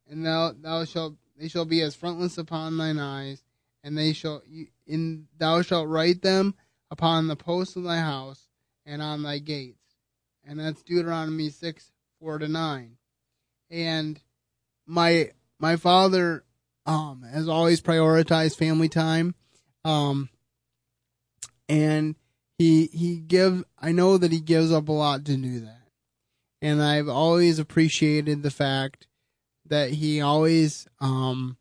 and 0.09 0.25
thou 0.25 0.53
thou 0.53 0.85
shalt 0.85 1.17
they 1.37 1.49
shall 1.49 1.65
be 1.65 1.81
as 1.81 1.97
frontlets 1.97 2.39
upon 2.39 2.77
thine 2.77 2.99
eyes, 2.99 3.43
and 3.83 3.99
they 3.99 4.13
shall 4.13 4.43
in 4.87 5.27
thou 5.37 5.63
shalt 5.63 5.89
write 5.89 6.23
them 6.23 6.55
upon 6.91 7.27
the 7.27 7.37
posts 7.37 7.75
of 7.77 7.83
thy 7.83 7.99
house 7.99 8.49
and 8.87 9.03
on 9.03 9.23
thy 9.23 9.39
gates. 9.39 9.97
And 10.45 10.61
that's 10.61 10.83
Deuteronomy 10.83 11.49
six 11.51 11.91
four 12.21 12.39
to 12.39 12.47
nine. 12.47 12.97
And 13.71 14.21
my 14.87 15.31
my 15.59 15.76
father 15.76 16.45
um 16.87 17.25
has 17.31 17.49
always 17.49 17.81
prioritized 17.81 18.57
family 18.57 18.88
time. 18.88 19.35
Um 19.85 20.29
and 21.69 22.17
he 22.59 22.87
he 22.93 23.17
give 23.17 23.64
I 23.79 23.93
know 23.93 24.19
that 24.19 24.33
he 24.33 24.41
gives 24.41 24.73
up 24.73 24.88
a 24.88 24.93
lot 24.93 25.25
to 25.26 25.37
do 25.37 25.61
that. 25.61 25.83
And 26.62 26.83
I've 26.83 27.09
always 27.09 27.59
appreciated 27.59 28.43
the 28.43 28.50
fact 28.50 29.07
that 29.67 29.91
he 29.91 30.21
always 30.21 30.87
um 31.00 31.57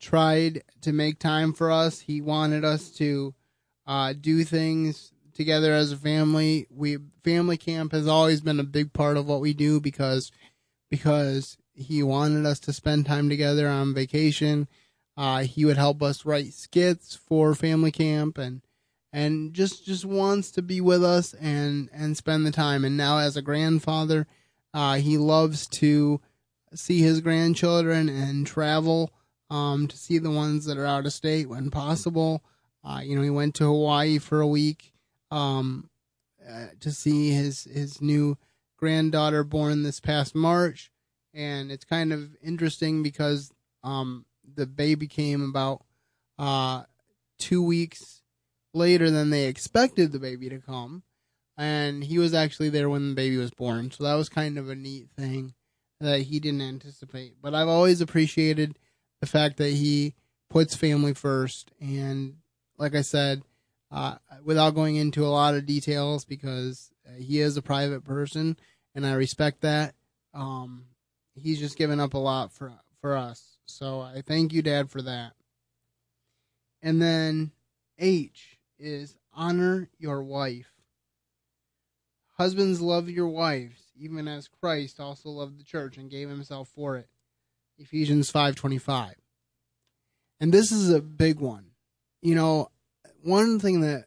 tried 0.00 0.62
to 0.82 0.92
make 0.92 1.18
time 1.18 1.52
for 1.52 1.70
us. 1.70 2.00
He 2.00 2.20
wanted 2.20 2.64
us 2.64 2.90
to 2.92 3.34
uh 3.86 4.14
do 4.18 4.44
things 4.44 5.12
together 5.34 5.72
as 5.72 5.92
a 5.92 5.96
family. 5.96 6.66
We 6.70 6.98
family 7.22 7.56
camp 7.56 7.92
has 7.92 8.08
always 8.08 8.40
been 8.40 8.58
a 8.58 8.64
big 8.64 8.92
part 8.92 9.16
of 9.16 9.26
what 9.26 9.40
we 9.40 9.52
do 9.52 9.80
because 9.80 10.32
because 10.90 11.58
he 11.76 12.02
wanted 12.02 12.46
us 12.46 12.58
to 12.60 12.72
spend 12.72 13.06
time 13.06 13.28
together 13.28 13.68
on 13.68 13.94
vacation. 13.94 14.68
Uh, 15.16 15.42
he 15.44 15.64
would 15.64 15.76
help 15.76 16.02
us 16.02 16.26
write 16.26 16.52
skits 16.52 17.14
for 17.14 17.54
family 17.54 17.92
camp 17.92 18.38
and 18.38 18.62
and 19.12 19.54
just 19.54 19.86
just 19.86 20.04
wants 20.04 20.50
to 20.50 20.62
be 20.62 20.80
with 20.80 21.02
us 21.02 21.32
and 21.34 21.88
and 21.92 22.16
spend 22.16 22.44
the 22.44 22.50
time. 22.50 22.84
And 22.84 22.96
now 22.96 23.18
as 23.18 23.36
a 23.36 23.42
grandfather, 23.42 24.26
uh, 24.74 24.96
he 24.96 25.16
loves 25.16 25.66
to 25.68 26.20
see 26.74 27.00
his 27.00 27.20
grandchildren 27.20 28.08
and 28.08 28.46
travel 28.46 29.12
um, 29.48 29.86
to 29.88 29.96
see 29.96 30.18
the 30.18 30.30
ones 30.30 30.64
that 30.66 30.76
are 30.76 30.86
out 30.86 31.06
of 31.06 31.12
state 31.12 31.48
when 31.48 31.70
possible. 31.70 32.42
Uh, 32.84 33.00
you 33.02 33.16
know, 33.16 33.22
he 33.22 33.30
went 33.30 33.54
to 33.56 33.64
Hawaii 33.64 34.18
for 34.18 34.40
a 34.40 34.46
week 34.46 34.92
um, 35.30 35.88
uh, 36.48 36.66
to 36.80 36.92
see 36.92 37.30
his 37.30 37.64
his 37.64 38.00
new 38.00 38.36
granddaughter 38.76 39.42
born 39.42 39.82
this 39.82 40.00
past 40.00 40.34
March, 40.34 40.92
and 41.36 41.70
it's 41.70 41.84
kind 41.84 42.12
of 42.12 42.30
interesting 42.42 43.02
because 43.02 43.52
um, 43.84 44.24
the 44.54 44.66
baby 44.66 45.06
came 45.06 45.42
about 45.42 45.84
uh, 46.38 46.84
two 47.38 47.62
weeks 47.62 48.22
later 48.72 49.10
than 49.10 49.30
they 49.30 49.46
expected 49.46 50.12
the 50.12 50.18
baby 50.18 50.48
to 50.48 50.58
come, 50.58 51.02
and 51.56 52.02
he 52.02 52.18
was 52.18 52.34
actually 52.34 52.70
there 52.70 52.88
when 52.88 53.10
the 53.10 53.14
baby 53.14 53.36
was 53.36 53.50
born. 53.50 53.90
So 53.90 54.04
that 54.04 54.14
was 54.14 54.28
kind 54.28 54.58
of 54.58 54.68
a 54.68 54.74
neat 54.74 55.08
thing 55.16 55.54
that 56.00 56.22
he 56.22 56.40
didn't 56.40 56.62
anticipate. 56.62 57.34
But 57.40 57.54
I've 57.54 57.68
always 57.68 58.00
appreciated 58.00 58.78
the 59.20 59.26
fact 59.26 59.58
that 59.58 59.70
he 59.70 60.14
puts 60.50 60.74
family 60.74 61.14
first, 61.14 61.70
and 61.80 62.36
like 62.78 62.94
I 62.94 63.02
said, 63.02 63.42
uh, 63.90 64.16
without 64.42 64.74
going 64.74 64.96
into 64.96 65.24
a 65.24 65.28
lot 65.28 65.54
of 65.54 65.66
details 65.66 66.24
because 66.24 66.90
he 67.18 67.40
is 67.40 67.56
a 67.56 67.62
private 67.62 68.04
person 68.04 68.56
and 68.96 69.06
I 69.06 69.12
respect 69.12 69.60
that. 69.60 69.94
Um, 70.34 70.86
he's 71.36 71.58
just 71.58 71.78
given 71.78 72.00
up 72.00 72.14
a 72.14 72.18
lot 72.18 72.52
for 72.52 72.72
for 73.00 73.16
us, 73.16 73.58
so 73.66 74.00
I 74.00 74.22
thank 74.26 74.52
you, 74.52 74.62
Dad, 74.62 74.90
for 74.90 75.02
that. 75.02 75.32
And 76.82 77.00
then 77.00 77.52
H 77.98 78.58
is 78.78 79.16
honor 79.32 79.88
your 79.98 80.22
wife. 80.22 80.72
Husbands 82.38 82.80
love 82.80 83.08
your 83.08 83.28
wives, 83.28 83.82
even 83.98 84.28
as 84.28 84.48
Christ 84.48 85.00
also 85.00 85.30
loved 85.30 85.58
the 85.58 85.64
church 85.64 85.96
and 85.96 86.10
gave 86.10 86.28
himself 86.28 86.68
for 86.68 86.96
it. 86.96 87.08
Ephesians 87.78 88.30
5:25. 88.30 89.14
And 90.40 90.52
this 90.52 90.70
is 90.70 90.90
a 90.90 91.00
big 91.00 91.40
one. 91.40 91.72
You 92.20 92.34
know, 92.34 92.70
one 93.22 93.58
thing 93.58 93.80
that 93.80 94.06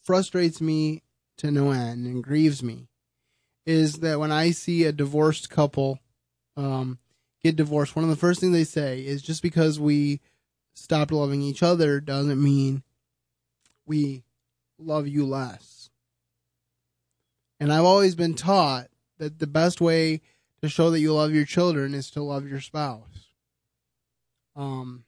frustrates 0.00 0.60
me 0.60 1.02
to 1.38 1.50
no 1.50 1.70
end 1.70 2.06
and 2.06 2.22
grieves 2.22 2.62
me 2.62 2.88
is 3.64 4.00
that 4.00 4.18
when 4.18 4.32
I 4.32 4.50
see 4.50 4.84
a 4.84 4.92
divorced 4.92 5.48
couple 5.48 6.00
um, 6.56 6.98
get 7.42 7.56
divorced, 7.56 7.96
one 7.96 8.04
of 8.04 8.10
the 8.10 8.16
first 8.16 8.40
things 8.40 8.52
they 8.52 8.64
say 8.64 9.00
is 9.00 9.22
just 9.22 9.42
because 9.42 9.80
we 9.80 10.20
stopped 10.74 11.12
loving 11.12 11.42
each 11.42 11.62
other 11.62 12.00
doesn't 12.00 12.42
mean 12.42 12.82
we 13.86 14.22
love 14.78 15.06
you 15.06 15.26
less. 15.26 15.90
And 17.60 17.72
I've 17.72 17.84
always 17.84 18.14
been 18.14 18.34
taught 18.34 18.88
that 19.18 19.38
the 19.38 19.46
best 19.46 19.80
way 19.80 20.20
to 20.62 20.68
show 20.68 20.90
that 20.90 21.00
you 21.00 21.12
love 21.14 21.32
your 21.32 21.44
children 21.44 21.94
is 21.94 22.10
to 22.10 22.22
love 22.22 22.48
your 22.48 22.60
spouse. 22.60 23.28
Um, 24.56 25.04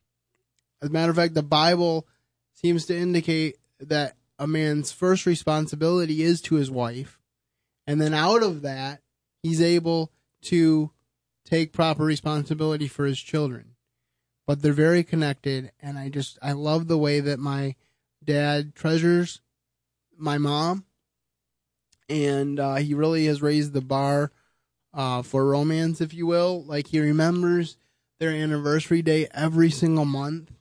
as 0.82 0.88
a 0.88 0.92
matter 0.92 1.10
of 1.10 1.16
fact, 1.16 1.34
the 1.34 1.42
Bible 1.42 2.06
seems 2.54 2.86
to 2.86 2.96
indicate 2.96 3.56
that 3.80 4.16
a 4.38 4.46
man's 4.46 4.92
first 4.92 5.26
responsibility 5.26 6.22
is 6.22 6.40
to 6.42 6.56
his 6.56 6.70
wife, 6.70 7.18
and 7.86 8.00
then 8.00 8.14
out 8.14 8.42
of 8.42 8.62
that, 8.62 9.00
he's 9.42 9.60
able 9.60 10.12
to 10.42 10.90
take 11.44 11.72
proper 11.72 12.04
responsibility 12.04 12.88
for 12.88 13.04
his 13.04 13.20
children. 13.20 13.76
But 14.46 14.60
they're 14.60 14.72
very 14.72 15.02
connected, 15.02 15.72
and 15.80 15.98
I 15.98 16.08
just 16.10 16.38
I 16.42 16.52
love 16.52 16.86
the 16.86 16.98
way 16.98 17.20
that 17.20 17.38
my 17.38 17.76
dad 18.22 18.74
treasures 18.74 19.40
my 20.16 20.38
mom, 20.38 20.84
and 22.08 22.60
uh, 22.60 22.76
he 22.76 22.94
really 22.94 23.26
has 23.26 23.42
raised 23.42 23.72
the 23.72 23.80
bar 23.80 24.32
uh, 24.92 25.22
for 25.22 25.46
romance, 25.46 26.00
if 26.00 26.12
you 26.14 26.26
will. 26.26 26.62
Like 26.64 26.88
he 26.88 27.00
remembers 27.00 27.76
their 28.20 28.30
anniversary 28.30 29.02
day 29.02 29.28
every 29.32 29.70
single 29.70 30.04
month, 30.04 30.52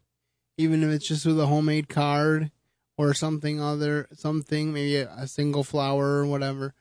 even 0.57 0.83
if 0.83 0.89
it's 0.89 1.07
just 1.07 1.25
with 1.25 1.39
a 1.39 1.47
homemade 1.47 1.89
card 1.89 2.51
or 2.97 3.13
something 3.13 3.59
other, 3.59 4.07
something 4.13 4.73
maybe 4.73 4.97
a, 4.97 5.11
a 5.11 5.27
single 5.27 5.63
flower 5.63 6.17
or 6.19 6.25
whatever. 6.25 6.73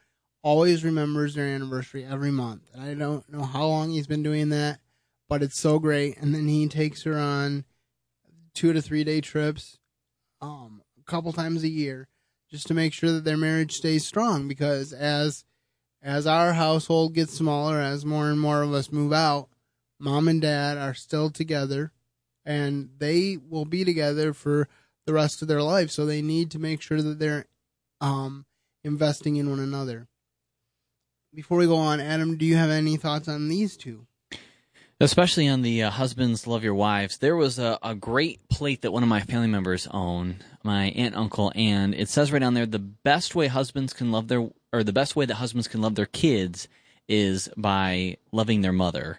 Always 0.42 0.84
remembers 0.84 1.34
their 1.34 1.46
anniversary 1.46 2.04
every 2.04 2.32
month. 2.32 2.62
And 2.74 2.82
I 2.82 2.94
don't 2.94 3.28
know 3.30 3.44
how 3.44 3.66
long 3.66 3.90
he's 3.90 4.06
been 4.06 4.22
doing 4.22 4.48
that, 4.48 4.80
but 5.28 5.42
it's 5.42 5.58
so 5.58 5.78
great. 5.78 6.16
And 6.18 6.34
then 6.34 6.48
he 6.48 6.66
takes 6.68 7.04
her 7.04 7.16
on 7.16 7.64
two 8.54 8.72
to 8.72 8.82
three 8.82 9.04
day 9.04 9.20
trips, 9.20 9.78
um, 10.40 10.82
a 10.98 11.04
couple 11.04 11.32
times 11.32 11.62
a 11.62 11.68
year, 11.68 12.08
just 12.50 12.66
to 12.66 12.74
make 12.74 12.92
sure 12.92 13.12
that 13.12 13.24
their 13.24 13.36
marriage 13.36 13.76
stays 13.76 14.04
strong. 14.04 14.48
Because 14.48 14.92
as 14.92 15.44
as 16.02 16.26
our 16.26 16.52
household 16.54 17.14
gets 17.14 17.34
smaller, 17.34 17.80
as 17.80 18.04
more 18.04 18.28
and 18.28 18.40
more 18.40 18.62
of 18.62 18.72
us 18.72 18.90
move 18.90 19.12
out, 19.12 19.48
mom 20.00 20.26
and 20.26 20.42
dad 20.42 20.76
are 20.76 20.94
still 20.94 21.30
together 21.30 21.92
and 22.44 22.90
they 22.98 23.36
will 23.36 23.64
be 23.64 23.84
together 23.84 24.32
for 24.32 24.68
the 25.06 25.12
rest 25.12 25.42
of 25.42 25.48
their 25.48 25.62
life. 25.62 25.90
So 25.90 26.04
they 26.04 26.22
need 26.22 26.50
to 26.52 26.58
make 26.58 26.80
sure 26.80 27.00
that 27.00 27.18
they're 27.18 27.46
um, 28.00 28.46
investing 28.82 29.36
in 29.36 29.48
one 29.48 29.60
another. 29.60 30.08
Before 31.34 31.56
we 31.56 31.66
go 31.66 31.76
on, 31.76 31.98
Adam, 31.98 32.36
do 32.36 32.44
you 32.44 32.56
have 32.56 32.68
any 32.68 32.98
thoughts 32.98 33.26
on 33.26 33.48
these 33.48 33.78
two? 33.78 34.06
Especially 35.00 35.48
on 35.48 35.62
the 35.62 35.84
uh, 35.84 35.90
husbands 35.90 36.46
love 36.46 36.62
your 36.62 36.74
wives. 36.74 37.16
There 37.16 37.36
was 37.36 37.58
a, 37.58 37.78
a 37.82 37.94
great 37.94 38.46
plate 38.50 38.82
that 38.82 38.92
one 38.92 39.02
of 39.02 39.08
my 39.08 39.20
family 39.20 39.46
members 39.46 39.88
own, 39.90 40.36
my 40.62 40.90
aunt, 40.90 41.16
uncle, 41.16 41.50
and 41.54 41.94
it 41.94 42.10
says 42.10 42.32
right 42.32 42.38
down 42.38 42.52
there 42.52 42.66
the 42.66 42.78
best 42.78 43.34
way 43.34 43.46
husbands 43.46 43.94
can 43.94 44.12
love 44.12 44.28
their, 44.28 44.46
or 44.74 44.84
the 44.84 44.92
best 44.92 45.16
way 45.16 45.24
that 45.24 45.36
husbands 45.36 45.68
can 45.68 45.80
love 45.80 45.94
their 45.94 46.04
kids 46.04 46.68
is 47.08 47.48
by 47.56 48.18
loving 48.30 48.60
their 48.60 48.72
mother. 48.74 49.18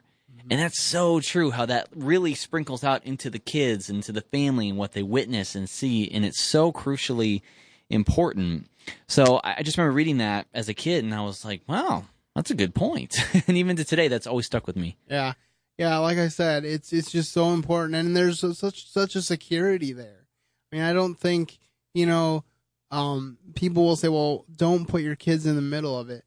And 0.52 0.60
that's 0.60 0.80
so 0.80 1.20
true 1.20 1.50
how 1.50 1.66
that 1.66 1.88
really 1.96 2.36
sprinkles 2.36 2.84
out 2.84 3.04
into 3.06 3.32
the 3.32 3.40
kids, 3.40 3.90
into 3.90 4.12
the 4.12 4.22
family, 4.22 4.70
and 4.70 4.78
what 4.78 4.92
they 4.92 5.02
witness 5.02 5.56
and 5.56 5.68
see. 5.68 6.12
And 6.12 6.24
it's 6.24 6.44
so 6.44 6.72
crucially 6.72 7.42
important. 7.90 8.68
So 9.08 9.40
I 9.44 9.64
just 9.64 9.78
remember 9.78 9.96
reading 9.96 10.18
that 10.18 10.48
as 10.54 10.70
a 10.70 10.74
kid, 10.74 11.04
and 11.04 11.14
I 11.14 11.22
was 11.22 11.46
like, 11.46 11.62
wow, 11.68 12.06
that's 12.36 12.52
a 12.52 12.56
good 12.56 12.74
point. 12.74 13.18
and 13.48 13.58
even 13.58 13.76
to 13.76 13.84
today, 13.84 14.08
that's 14.08 14.28
always 14.28 14.46
stuck 14.46 14.68
with 14.68 14.76
me. 14.76 14.98
Yeah. 15.10 15.34
Yeah, 15.78 15.98
like 15.98 16.20
I 16.20 16.28
said, 16.28 16.66
it's 16.66 16.94
it's 16.94 17.12
just 17.12 17.32
so 17.32 17.50
important, 17.52 17.96
and 17.96 18.16
there's 18.16 18.40
such 18.58 18.92
such 18.92 19.16
a 19.16 19.24
security 19.24 19.92
there. 19.92 20.28
I 20.72 20.76
mean, 20.76 20.86
I 20.86 20.94
don't 20.94 21.16
think 21.16 21.58
you 21.96 22.06
know, 22.06 22.44
um, 22.92 23.40
people 23.56 23.84
will 23.84 23.96
say, 23.96 24.08
"Well, 24.08 24.46
don't 24.56 24.88
put 24.88 25.02
your 25.02 25.16
kids 25.16 25.48
in 25.48 25.56
the 25.56 25.64
middle 25.64 25.98
of 25.98 26.12
it." 26.12 26.26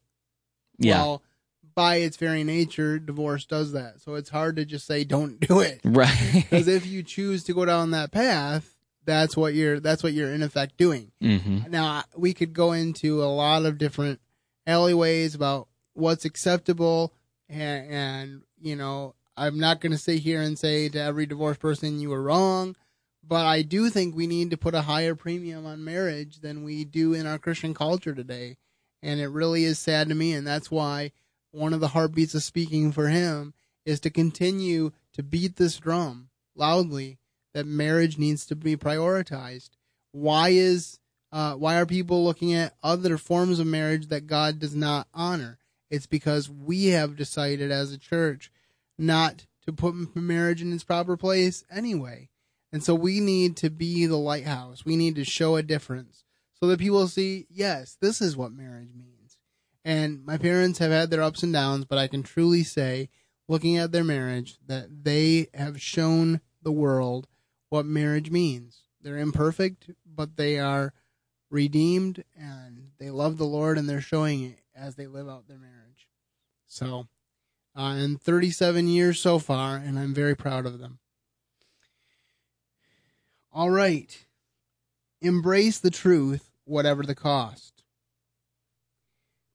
Yeah. 0.77 0.97
Well, 1.01 1.23
by 1.75 1.97
its 1.97 2.17
very 2.17 2.43
nature, 2.43 2.99
divorce 2.99 3.45
does 3.45 3.71
that. 3.73 4.01
So 4.01 4.15
it's 4.15 4.29
hard 4.29 4.55
to 4.57 4.65
just 4.65 4.85
say 4.85 5.03
don't 5.03 5.39
do 5.39 5.61
it. 5.61 5.79
Right. 5.85 6.33
Because 6.33 6.67
if 6.67 6.85
you 6.85 7.03
choose 7.03 7.43
to 7.45 7.53
go 7.53 7.65
down 7.65 7.91
that 7.91 8.11
path, 8.11 8.75
that's 9.07 9.35
what 9.35 9.55
you're 9.55 9.79
that's 9.79 10.03
what 10.03 10.13
you're 10.13 10.31
in 10.31 10.43
effect 10.43 10.77
doing. 10.77 11.11
hmm 11.19 11.61
Now 11.67 12.03
we 12.15 12.35
could 12.35 12.53
go 12.53 12.73
into 12.73 13.23
a 13.23 13.25
lot 13.25 13.65
of 13.65 13.79
different 13.79 14.19
alleyways 14.67 15.33
about 15.33 15.67
what's 15.93 16.25
acceptable, 16.25 17.13
and, 17.49 17.91
and 17.91 18.41
you 18.61 18.75
know 18.75 19.15
I'm 19.35 19.59
not 19.59 19.81
going 19.81 19.91
to 19.93 19.97
sit 19.97 20.19
here 20.19 20.41
and 20.41 20.59
say 20.59 20.89
to 20.89 20.99
every 20.99 21.25
divorced 21.25 21.59
person 21.59 21.99
you 21.99 22.09
were 22.09 22.21
wrong, 22.21 22.75
but 23.23 23.45
I 23.45 23.61
do 23.61 23.89
think 23.89 24.15
we 24.15 24.27
need 24.27 24.51
to 24.51 24.57
put 24.57 24.75
a 24.75 24.81
higher 24.81 25.15
premium 25.15 25.65
on 25.65 25.83
marriage 25.83 26.39
than 26.41 26.63
we 26.63 26.83
do 26.85 27.13
in 27.13 27.25
our 27.27 27.37
Christian 27.37 27.73
culture 27.73 28.13
today. 28.15 28.57
And 29.03 29.19
it 29.19 29.27
really 29.27 29.63
is 29.63 29.77
sad 29.77 30.09
to 30.09 30.15
me. 30.15 30.33
And 30.33 30.45
that's 30.45 30.71
why 30.71 31.11
one 31.51 31.73
of 31.73 31.79
the 31.79 31.89
heartbeats 31.89 32.33
of 32.33 32.43
speaking 32.43 32.91
for 32.91 33.09
him 33.09 33.53
is 33.85 33.99
to 34.01 34.09
continue 34.09 34.91
to 35.13 35.21
beat 35.23 35.55
this 35.57 35.77
drum 35.77 36.29
loudly 36.55 37.19
that 37.57 37.65
marriage 37.65 38.19
needs 38.19 38.45
to 38.45 38.55
be 38.55 38.77
prioritized. 38.77 39.71
Why 40.11 40.49
is 40.49 40.99
uh, 41.31 41.55
why 41.55 41.79
are 41.79 41.87
people 41.87 42.23
looking 42.23 42.53
at 42.53 42.75
other 42.83 43.17
forms 43.17 43.57
of 43.57 43.65
marriage 43.65 44.09
that 44.09 44.27
God 44.27 44.59
does 44.59 44.75
not 44.75 45.07
honor? 45.11 45.57
It's 45.89 46.05
because 46.05 46.51
we 46.51 46.87
have 46.89 47.15
decided 47.15 47.71
as 47.71 47.91
a 47.91 47.97
church 47.97 48.51
not 48.95 49.47
to 49.65 49.73
put 49.73 50.15
marriage 50.15 50.61
in 50.61 50.71
its 50.71 50.83
proper 50.83 51.17
place 51.17 51.63
anyway. 51.71 52.29
And 52.71 52.83
so 52.83 52.93
we 52.93 53.21
need 53.21 53.57
to 53.57 53.71
be 53.71 54.05
the 54.05 54.17
lighthouse. 54.17 54.85
We 54.85 54.95
need 54.95 55.15
to 55.15 55.25
show 55.25 55.55
a 55.55 55.63
difference 55.63 56.25
so 56.53 56.67
that 56.67 56.79
people 56.79 57.07
see, 57.07 57.47
yes, 57.49 57.97
this 57.99 58.21
is 58.21 58.37
what 58.37 58.51
marriage 58.51 58.93
means. 58.93 59.39
And 59.83 60.23
my 60.23 60.37
parents 60.37 60.77
have 60.77 60.91
had 60.91 61.09
their 61.09 61.23
ups 61.23 61.41
and 61.41 61.53
downs, 61.53 61.85
but 61.85 61.97
I 61.97 62.07
can 62.07 62.21
truly 62.21 62.63
say, 62.63 63.09
looking 63.47 63.77
at 63.77 63.91
their 63.91 64.03
marriage, 64.03 64.59
that 64.67 65.05
they 65.05 65.47
have 65.55 65.81
shown 65.81 66.41
the 66.61 66.71
world 66.71 67.27
what 67.69 67.85
marriage 67.85 68.31
means. 68.31 68.83
They're 69.01 69.17
imperfect, 69.17 69.91
but 70.05 70.37
they 70.37 70.59
are 70.59 70.93
redeemed 71.49 72.23
and 72.37 72.91
they 72.99 73.09
love 73.09 73.37
the 73.37 73.45
Lord 73.45 73.77
and 73.77 73.87
they're 73.87 74.01
showing 74.01 74.43
it 74.43 74.59
as 74.75 74.95
they 74.95 75.07
live 75.07 75.29
out 75.29 75.47
their 75.47 75.57
marriage. 75.57 76.07
So, 76.65 77.07
uh, 77.75 77.95
and 77.95 78.21
37 78.21 78.87
years 78.87 79.19
so 79.19 79.39
far, 79.39 79.77
and 79.77 79.97
I'm 79.97 80.13
very 80.13 80.35
proud 80.35 80.65
of 80.65 80.79
them. 80.79 80.99
All 83.51 83.69
right. 83.69 84.25
Embrace 85.21 85.79
the 85.79 85.89
truth, 85.89 86.51
whatever 86.65 87.03
the 87.03 87.15
cost. 87.15 87.83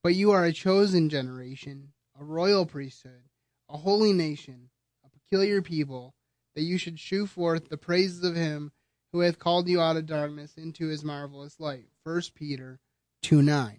But 0.03 0.15
you 0.15 0.33
are 0.33 0.45
a 0.45 0.53
chosen 0.53 1.09
generation, 1.09 1.93
a 2.19 2.25
royal 2.25 2.67
priesthood, 2.67 3.23
a 3.69 3.77
holy 3.77 4.13
nation, 4.13 4.71
a 5.05 5.09
peculiar 5.09 5.63
people, 5.63 6.15
that 6.55 6.63
you 6.63 6.79
should 6.79 6.99
shew 6.99 7.27
forth 7.27 7.69
the 7.69 7.77
praises 7.77 8.25
of 8.25 8.37
him 8.37 8.73
who 9.13 9.21
hath 9.21 9.39
called 9.39 9.69
you 9.69 9.81
out 9.81 9.97
of 9.97 10.07
darkness 10.07 10.55
into 10.57 10.89
his 10.89 11.05
marvelous 11.05 11.61
light. 11.61 11.87
First 12.05 12.35
Peter 12.35 12.81
2 13.23 13.43
9. 13.43 13.79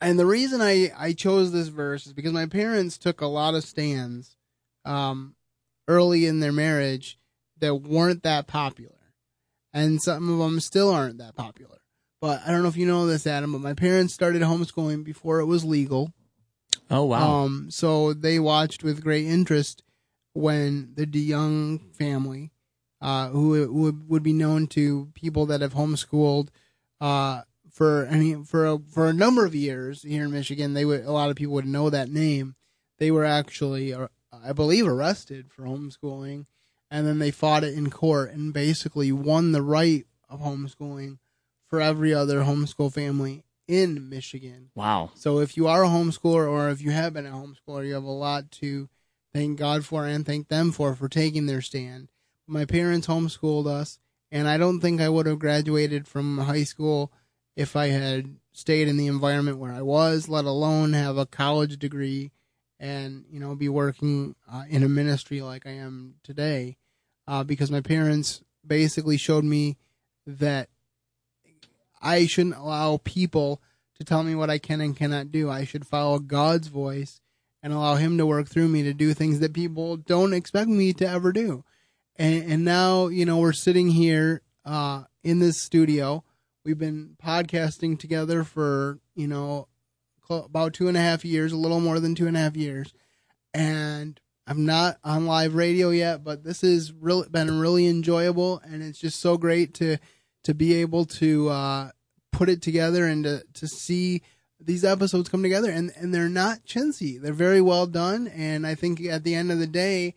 And 0.00 0.18
the 0.18 0.26
reason 0.26 0.60
I, 0.60 0.92
I 0.96 1.12
chose 1.12 1.52
this 1.52 1.68
verse 1.68 2.06
is 2.06 2.12
because 2.12 2.32
my 2.32 2.46
parents 2.46 2.98
took 2.98 3.20
a 3.20 3.26
lot 3.26 3.54
of 3.54 3.64
stands 3.64 4.36
um, 4.84 5.34
early 5.88 6.26
in 6.26 6.40
their 6.40 6.52
marriage 6.52 7.18
that 7.58 7.76
weren't 7.76 8.22
that 8.22 8.46
popular. 8.46 8.92
And 9.72 10.02
some 10.02 10.28
of 10.28 10.38
them 10.38 10.60
still 10.60 10.90
aren't 10.90 11.18
that 11.18 11.34
popular. 11.34 11.78
But 12.20 12.42
I 12.46 12.50
don't 12.50 12.62
know 12.62 12.68
if 12.68 12.76
you 12.76 12.86
know 12.86 13.06
this, 13.06 13.26
Adam, 13.26 13.52
but 13.52 13.60
my 13.60 13.74
parents 13.74 14.14
started 14.14 14.42
homeschooling 14.42 15.04
before 15.04 15.40
it 15.40 15.46
was 15.46 15.64
legal. 15.64 16.12
Oh 16.90 17.04
wow! 17.04 17.44
Um, 17.44 17.70
so 17.70 18.12
they 18.12 18.38
watched 18.38 18.82
with 18.82 19.02
great 19.02 19.26
interest 19.26 19.82
when 20.36 20.92
the 20.94 21.06
DeJonge 21.06 21.94
family, 21.94 22.50
uh, 23.00 23.28
who 23.28 23.68
would 23.68 24.08
would 24.08 24.22
be 24.22 24.32
known 24.32 24.66
to 24.68 25.10
people 25.14 25.46
that 25.46 25.60
have 25.60 25.74
homeschooled, 25.74 26.48
uh, 27.00 27.42
for 27.70 28.06
any 28.06 28.34
for 28.34 28.66
a, 28.66 28.78
for 28.78 29.06
a 29.06 29.12
number 29.12 29.44
of 29.44 29.54
years 29.54 30.02
here 30.02 30.24
in 30.24 30.30
Michigan, 30.30 30.74
they 30.74 30.84
would 30.84 31.04
a 31.04 31.12
lot 31.12 31.30
of 31.30 31.36
people 31.36 31.54
would 31.54 31.66
know 31.66 31.90
that 31.90 32.08
name. 32.08 32.54
They 32.98 33.10
were 33.10 33.24
actually, 33.24 33.92
uh, 33.92 34.08
I 34.32 34.52
believe, 34.52 34.86
arrested 34.86 35.52
for 35.52 35.64
homeschooling, 35.64 36.46
and 36.90 37.06
then 37.06 37.18
they 37.18 37.30
fought 37.30 37.64
it 37.64 37.74
in 37.74 37.90
court 37.90 38.32
and 38.32 38.52
basically 38.52 39.12
won 39.12 39.52
the 39.52 39.62
right 39.62 40.06
of 40.28 40.40
homeschooling 40.40 41.18
for 41.66 41.80
every 41.80 42.14
other 42.14 42.40
homeschool 42.40 42.92
family 42.92 43.44
in 43.68 44.08
Michigan. 44.08 44.70
Wow. 44.74 45.10
So 45.14 45.40
if 45.40 45.56
you 45.56 45.66
are 45.66 45.84
a 45.84 45.88
homeschooler 45.88 46.48
or 46.48 46.70
if 46.70 46.80
you 46.80 46.92
have 46.92 47.12
been 47.12 47.26
a 47.26 47.30
homeschooler, 47.30 47.86
you 47.86 47.94
have 47.94 48.04
a 48.04 48.10
lot 48.10 48.50
to 48.52 48.88
thank 49.36 49.58
God 49.58 49.84
for 49.84 50.06
and 50.06 50.24
thank 50.24 50.48
them 50.48 50.72
for 50.72 50.94
for 50.94 51.08
taking 51.08 51.46
their 51.46 51.60
stand. 51.60 52.08
My 52.46 52.64
parents 52.64 53.06
homeschooled 53.06 53.66
us, 53.66 53.98
and 54.30 54.48
I 54.48 54.56
don't 54.56 54.80
think 54.80 55.00
I 55.00 55.10
would 55.10 55.26
have 55.26 55.38
graduated 55.38 56.08
from 56.08 56.38
high 56.38 56.64
school 56.64 57.12
if 57.54 57.76
I 57.76 57.88
had 57.88 58.36
stayed 58.52 58.88
in 58.88 58.96
the 58.96 59.08
environment 59.08 59.58
where 59.58 59.72
I 59.72 59.82
was, 59.82 60.28
let 60.28 60.46
alone 60.46 60.94
have 60.94 61.18
a 61.18 61.26
college 61.26 61.78
degree 61.78 62.32
and 62.80 63.24
you 63.30 63.38
know 63.38 63.54
be 63.54 63.68
working 63.68 64.36
uh, 64.50 64.64
in 64.68 64.82
a 64.82 64.88
ministry 64.88 65.42
like 65.42 65.66
I 65.66 65.72
am 65.72 66.14
today, 66.22 66.78
uh, 67.28 67.44
because 67.44 67.70
my 67.70 67.82
parents 67.82 68.42
basically 68.66 69.18
showed 69.18 69.44
me 69.44 69.76
that 70.26 70.70
I 72.00 72.26
shouldn't 72.26 72.56
allow 72.56 73.00
people 73.04 73.60
to 73.98 74.04
tell 74.04 74.22
me 74.22 74.34
what 74.34 74.50
I 74.50 74.58
can 74.58 74.80
and 74.80 74.96
cannot 74.96 75.30
do. 75.30 75.50
I 75.50 75.64
should 75.64 75.86
follow 75.86 76.18
God's 76.18 76.68
voice 76.68 77.20
and 77.66 77.74
allow 77.74 77.96
Him 77.96 78.16
to 78.18 78.24
work 78.24 78.48
through 78.48 78.68
me 78.68 78.84
to 78.84 78.94
do 78.94 79.12
things 79.12 79.40
that 79.40 79.52
people 79.52 79.96
don't 79.96 80.32
expect 80.32 80.68
me 80.68 80.92
to 80.92 81.08
ever 81.08 81.32
do. 81.32 81.64
And, 82.14 82.52
and 82.52 82.64
now, 82.64 83.08
you 83.08 83.26
know, 83.26 83.38
we're 83.38 83.52
sitting 83.52 83.88
here 83.88 84.42
uh, 84.64 85.02
in 85.24 85.40
this 85.40 85.60
studio. 85.60 86.22
We've 86.64 86.78
been 86.78 87.16
podcasting 87.20 87.98
together 87.98 88.44
for, 88.44 89.00
you 89.16 89.26
know, 89.26 89.66
about 90.30 90.74
two 90.74 90.86
and 90.86 90.96
a 90.96 91.00
half 91.00 91.24
years, 91.24 91.50
a 91.50 91.56
little 91.56 91.80
more 91.80 91.98
than 91.98 92.14
two 92.14 92.28
and 92.28 92.36
a 92.36 92.40
half 92.40 92.56
years. 92.56 92.94
And 93.52 94.20
I'm 94.46 94.64
not 94.64 94.98
on 95.02 95.26
live 95.26 95.56
radio 95.56 95.90
yet, 95.90 96.22
but 96.22 96.44
this 96.44 96.60
has 96.60 96.92
really 96.92 97.28
been 97.28 97.58
really 97.58 97.88
enjoyable, 97.88 98.60
and 98.64 98.80
it's 98.80 99.00
just 99.00 99.18
so 99.18 99.36
great 99.36 99.74
to 99.74 99.96
to 100.44 100.54
be 100.54 100.74
able 100.74 101.04
to 101.04 101.48
uh, 101.48 101.90
put 102.30 102.48
it 102.48 102.62
together 102.62 103.06
and 103.06 103.24
to 103.24 103.42
to 103.54 103.66
see 103.66 104.22
these 104.60 104.84
episodes 104.84 105.28
come 105.28 105.42
together. 105.42 105.70
And 105.70 105.92
and 105.96 106.12
they're 106.12 106.28
not 106.28 106.64
chintzy; 106.64 107.20
they're 107.20 107.32
very 107.32 107.60
well 107.60 107.86
done. 107.86 108.28
And 108.28 108.66
I 108.66 108.74
think 108.74 109.04
at 109.04 109.24
the 109.24 109.34
end 109.34 109.50
of 109.52 109.58
the 109.58 109.66
day, 109.66 110.14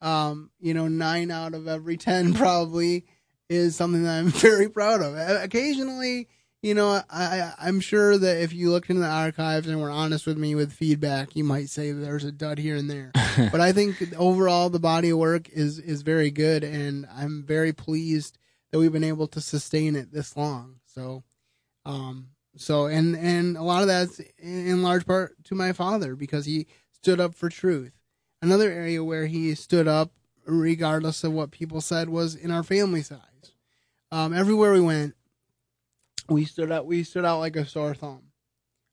um, 0.00 0.50
you 0.60 0.74
know, 0.74 0.88
nine 0.88 1.30
out 1.30 1.54
of 1.54 1.68
every 1.68 1.96
ten 1.96 2.34
probably 2.34 3.04
is 3.48 3.76
something 3.76 4.04
that 4.04 4.18
I'm 4.18 4.28
very 4.28 4.68
proud 4.68 5.02
of. 5.02 5.16
Occasionally 5.16 6.28
you 6.62 6.74
know, 6.74 7.00
I, 7.08 7.52
I'm 7.58 7.80
sure 7.80 8.18
that 8.18 8.42
if 8.42 8.52
you 8.52 8.70
looked 8.70 8.90
into 8.90 9.00
the 9.00 9.08
archives 9.08 9.66
and 9.66 9.80
were 9.80 9.90
honest 9.90 10.26
with 10.26 10.36
me 10.36 10.54
with 10.54 10.72
feedback, 10.72 11.34
you 11.34 11.42
might 11.42 11.70
say 11.70 11.92
there's 11.92 12.24
a 12.24 12.32
dud 12.32 12.58
here 12.58 12.76
and 12.76 12.90
there. 12.90 13.12
but 13.50 13.60
I 13.60 13.72
think 13.72 13.96
overall 14.16 14.68
the 14.68 14.78
body 14.78 15.10
of 15.10 15.18
work 15.18 15.48
is 15.48 15.78
is 15.78 16.02
very 16.02 16.30
good, 16.30 16.62
and 16.62 17.06
I'm 17.14 17.44
very 17.44 17.72
pleased 17.72 18.36
that 18.70 18.78
we've 18.78 18.92
been 18.92 19.04
able 19.04 19.26
to 19.28 19.40
sustain 19.40 19.96
it 19.96 20.12
this 20.12 20.36
long. 20.36 20.76
So, 20.84 21.24
um, 21.86 22.28
so 22.56 22.86
and 22.86 23.16
and 23.16 23.56
a 23.56 23.62
lot 23.62 23.82
of 23.82 23.88
that's 23.88 24.20
in 24.38 24.82
large 24.82 25.06
part 25.06 25.32
to 25.44 25.54
my 25.54 25.72
father 25.72 26.16
because 26.16 26.46
he 26.46 26.66
stood 26.92 27.20
up 27.20 27.34
for 27.34 27.48
truth. 27.48 27.92
Another 28.42 28.70
area 28.70 29.04
where 29.04 29.26
he 29.26 29.54
stood 29.54 29.86
up, 29.86 30.12
regardless 30.46 31.24
of 31.24 31.32
what 31.32 31.50
people 31.50 31.80
said, 31.80 32.08
was 32.08 32.34
in 32.34 32.50
our 32.50 32.62
family 32.62 33.02
size. 33.02 33.20
Um, 34.10 34.32
everywhere 34.32 34.72
we 34.72 34.80
went, 34.80 35.14
we 36.28 36.44
stood 36.44 36.72
out 36.72 36.86
we 36.86 37.04
stood 37.04 37.24
out 37.24 37.38
like 37.38 37.56
a 37.56 37.66
sore 37.66 37.94
thumb. 37.94 38.22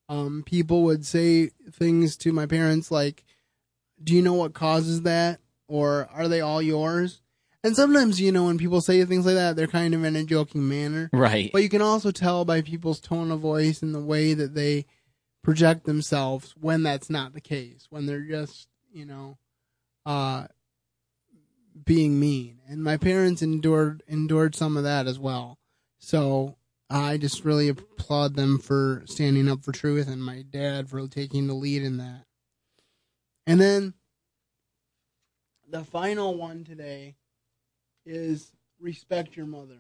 Um, 0.10 0.44
people 0.46 0.84
would 0.84 1.06
say 1.06 1.48
things 1.72 2.16
to 2.18 2.32
my 2.32 2.46
parents 2.46 2.92
like, 2.92 3.26
"Do 4.02 4.14
you 4.14 4.22
know 4.22 4.34
what 4.34 4.54
causes 4.54 5.02
that?" 5.04 5.40
or 5.68 6.08
"Are 6.14 6.28
they 6.28 6.42
all 6.42 6.62
yours?" 6.62 7.22
And 7.68 7.76
sometimes, 7.76 8.22
you 8.22 8.32
know, 8.32 8.46
when 8.46 8.58
people 8.58 8.80
say 8.80 9.04
things 9.04 9.26
like 9.26 9.36
that, 9.36 9.58
they're 9.58 9.68
kind 9.68 9.94
of 9.94 10.02
in 10.06 10.16
a 10.16 10.24
joking 10.24 10.70
manner. 10.70 11.10
Right. 11.12 11.52
But 11.52 11.64
you 11.64 11.70
can 11.70 11.82
also 11.82 12.12
tell 12.12 12.46
by 12.46 12.62
people's 12.62 13.02
tone 13.02 13.30
of 13.30 13.42
voice 13.42 13.82
and 13.82 13.94
the 13.94 14.00
way 14.00 14.34
that 14.34 14.56
they 14.56 14.86
project 15.44 15.84
themselves 15.84 16.56
when 16.58 16.82
that's 16.84 17.10
not 17.10 17.34
the 17.34 17.42
case, 17.42 17.86
when 17.90 18.06
they're 18.06 18.22
just, 18.22 18.70
you 18.94 19.06
know, 19.06 19.38
uh, 20.06 20.48
being 21.84 22.18
mean. 22.18 22.62
And 22.70 22.86
my 22.86 22.96
parents 22.96 23.42
endured 23.42 24.02
endured 24.08 24.56
some 24.56 24.78
of 24.78 24.86
that 24.86 25.06
as 25.06 25.20
well. 25.20 25.58
So 26.00 26.56
I 26.90 27.18
just 27.18 27.44
really 27.44 27.68
applaud 27.68 28.36
them 28.36 28.60
for 28.60 29.04
standing 29.08 29.50
up 29.50 29.66
for 29.66 29.74
truth 29.74 30.08
and 30.08 30.24
my 30.24 30.46
dad 30.50 30.88
for 30.88 31.06
taking 31.10 31.48
the 31.48 31.54
lead 31.54 31.84
in 31.84 31.98
that. 31.98 32.24
And 33.46 33.60
then 33.60 33.94
the 35.70 35.84
final 35.84 36.38
one 36.38 36.64
today 36.64 37.16
is 38.08 38.52
respect 38.80 39.36
your 39.36 39.46
mother. 39.46 39.80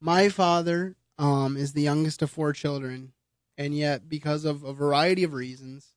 My 0.00 0.28
father 0.28 0.96
um, 1.18 1.56
is 1.56 1.72
the 1.72 1.82
youngest 1.82 2.22
of 2.22 2.30
four 2.30 2.52
children, 2.52 3.12
and 3.58 3.74
yet, 3.74 4.08
because 4.08 4.44
of 4.44 4.64
a 4.64 4.72
variety 4.72 5.22
of 5.22 5.34
reasons, 5.34 5.92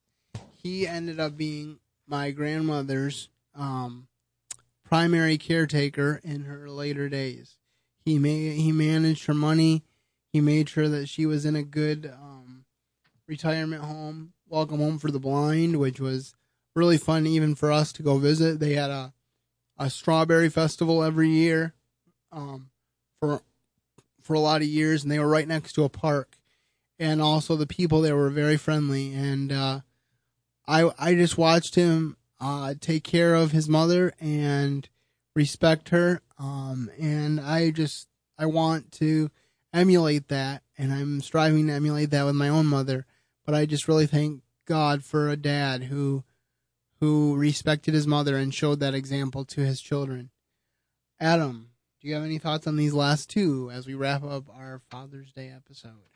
he 0.62 0.88
ended 0.88 1.20
up 1.20 1.38
being 1.38 1.80
my 2.08 2.32
grandmother's 2.32 3.30
um, 3.56 4.08
primary 4.84 5.38
caretaker 5.38 6.20
in 6.24 6.44
her 6.44 6.70
later 6.70 7.10
days. 7.10 7.58
He 8.06 8.20
made 8.20 8.58
he 8.58 8.72
managed 8.72 9.26
her 9.26 9.34
money. 9.34 9.84
He 10.32 10.42
made 10.42 10.68
sure 10.68 10.90
that 10.90 11.08
she 11.08 11.26
was 11.26 11.46
in 11.46 11.56
a 11.56 11.64
good 11.64 12.12
um, 12.14 12.66
retirement 13.28 13.84
home, 13.84 14.34
welcome 14.48 14.80
home 14.80 15.00
for 15.00 15.12
the 15.12 15.20
blind, 15.20 15.80
which 15.80 16.00
was 16.00 16.36
really 16.76 16.98
fun 16.98 17.26
even 17.26 17.56
for 17.56 17.72
us 17.72 17.94
to 17.94 18.04
go 18.04 18.18
visit. 18.18 18.60
They 18.60 18.74
had 18.74 18.90
a 18.90 19.14
a 19.84 19.90
strawberry 19.90 20.48
festival 20.48 21.04
every 21.04 21.30
year 21.30 21.74
um, 22.32 22.70
for 23.20 23.42
for 24.22 24.34
a 24.34 24.40
lot 24.40 24.62
of 24.62 24.68
years, 24.68 25.04
and 25.04 25.12
they 25.12 25.20
were 25.20 25.28
right 25.28 25.48
next 25.48 25.74
to 25.74 25.84
a 25.84 25.90
park. 25.90 26.38
and 26.98 27.22
also 27.22 27.58
the 27.58 27.68
people 27.68 28.00
there 28.02 28.16
were 28.16 28.30
very 28.30 28.56
friendly. 28.56 29.14
And 29.14 29.52
uh, 29.52 29.82
I 30.66 30.90
I 30.98 31.16
just 31.16 31.38
watched 31.38 31.76
him 31.76 32.16
uh, 32.40 32.76
take 32.80 33.04
care 33.04 33.36
of 33.36 33.52
his 33.52 33.68
mother 33.68 34.14
and 34.22 34.88
respect 35.36 35.90
her. 35.90 36.22
Um, 36.40 36.90
and 37.00 37.42
I 37.42 37.72
just 37.72 38.08
I 38.38 38.46
want 38.46 38.92
to 38.94 39.32
emulate 39.74 40.30
that, 40.30 40.64
and 40.78 40.94
I'm 40.94 41.20
striving 41.22 41.68
to 41.68 41.74
emulate 41.74 42.12
that 42.12 42.26
with 42.26 42.36
my 42.36 42.48
own 42.48 42.68
mother. 42.68 43.06
But 43.46 43.54
I 43.54 43.66
just 43.66 43.90
really 43.90 44.08
thank 44.08 44.42
God 44.66 45.04
for 45.04 45.30
a 45.30 45.36
dad 45.36 45.84
who 45.84 46.24
who 47.04 47.36
respected 47.36 47.94
his 47.94 48.08
mother 48.08 48.38
and 48.38 48.54
showed 48.54 48.80
that 48.80 48.94
example 48.94 49.44
to 49.44 49.60
his 49.60 49.82
children. 49.82 50.30
Adam, 51.20 51.72
do 52.00 52.08
you 52.08 52.14
have 52.14 52.24
any 52.24 52.38
thoughts 52.38 52.66
on 52.66 52.78
these 52.78 52.94
last 52.94 53.30
two 53.30 53.70
as 53.74 53.86
we 53.86 53.94
wrap 53.94 54.24
up 54.24 54.46
our 54.56 54.80
Father's 54.90 55.34
Day 55.34 55.52
episode? 55.54 56.08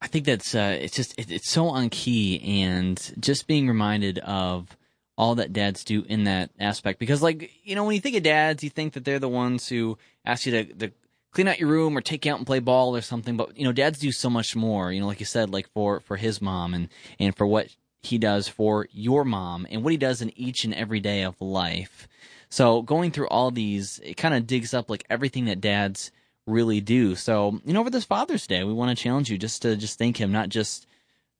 I 0.00 0.06
think 0.06 0.24
that's 0.24 0.54
uh, 0.54 0.78
it's 0.80 0.96
just 0.96 1.12
it, 1.18 1.30
it's 1.30 1.50
so 1.50 1.66
on 1.66 1.90
key, 1.90 2.40
and 2.62 2.98
just 3.20 3.46
being 3.46 3.68
reminded 3.68 4.18
of 4.20 4.74
all 5.18 5.34
that 5.34 5.52
dads 5.52 5.84
do 5.84 6.06
in 6.08 6.24
that 6.24 6.48
aspect. 6.58 6.98
Because, 6.98 7.20
like 7.20 7.50
you 7.64 7.74
know, 7.74 7.84
when 7.84 7.96
you 7.96 8.00
think 8.00 8.16
of 8.16 8.22
dads, 8.22 8.64
you 8.64 8.70
think 8.70 8.94
that 8.94 9.04
they're 9.04 9.18
the 9.18 9.28
ones 9.28 9.68
who 9.68 9.98
ask 10.24 10.46
you 10.46 10.52
to, 10.52 10.64
to 10.64 10.92
clean 11.32 11.48
out 11.48 11.60
your 11.60 11.68
room 11.68 11.98
or 11.98 12.00
take 12.00 12.24
you 12.24 12.32
out 12.32 12.38
and 12.38 12.46
play 12.46 12.60
ball 12.60 12.96
or 12.96 13.02
something. 13.02 13.36
But 13.36 13.58
you 13.58 13.64
know, 13.64 13.72
dads 13.72 13.98
do 13.98 14.10
so 14.10 14.30
much 14.30 14.56
more. 14.56 14.90
You 14.90 15.00
know, 15.00 15.06
like 15.06 15.20
you 15.20 15.26
said, 15.26 15.50
like 15.50 15.68
for 15.74 16.00
for 16.00 16.16
his 16.16 16.40
mom 16.40 16.72
and 16.72 16.88
and 17.18 17.36
for 17.36 17.46
what 17.46 17.68
he 18.02 18.18
does 18.18 18.48
for 18.48 18.86
your 18.92 19.24
mom 19.24 19.66
and 19.70 19.82
what 19.82 19.90
he 19.90 19.96
does 19.96 20.22
in 20.22 20.32
each 20.38 20.64
and 20.64 20.74
every 20.74 21.00
day 21.00 21.22
of 21.22 21.40
life. 21.40 22.08
So 22.50 22.82
going 22.82 23.10
through 23.10 23.28
all 23.28 23.50
these, 23.50 24.00
it 24.02 24.16
kind 24.16 24.34
of 24.34 24.46
digs 24.46 24.72
up 24.72 24.88
like 24.88 25.04
everything 25.10 25.46
that 25.46 25.60
dads 25.60 26.12
really 26.46 26.80
do. 26.80 27.14
So, 27.14 27.60
you 27.64 27.72
know, 27.72 27.80
over 27.80 27.90
this 27.90 28.04
Father's 28.04 28.46
Day, 28.46 28.64
we 28.64 28.72
want 28.72 28.96
to 28.96 29.02
challenge 29.02 29.30
you 29.30 29.36
just 29.36 29.62
to 29.62 29.76
just 29.76 29.98
thank 29.98 30.16
him, 30.16 30.32
not 30.32 30.48
just 30.48 30.86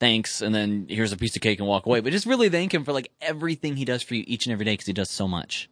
thanks 0.01 0.43
and 0.43 0.55
then 0.55 0.87
here's 0.89 1.13
a 1.13 1.17
piece 1.17 1.35
of 1.35 1.43
cake 1.43 1.59
and 1.59 1.67
walk 1.67 1.87
away, 1.87 2.01
but 2.01 2.13
just 2.13 2.27
really 2.27 2.49
thank 2.49 2.73
him 2.73 2.85
for 2.85 2.93
like 2.93 3.11
everything 3.21 3.77
he 3.77 3.85
does 3.85 4.03
for 4.03 4.15
you 4.15 4.25
each 4.27 4.47
and 4.47 4.53
every 4.53 4.65
day 4.65 4.75
because 4.75 4.87
he 4.87 4.93
does 4.93 5.11
so 5.11 5.27
much. 5.27 5.69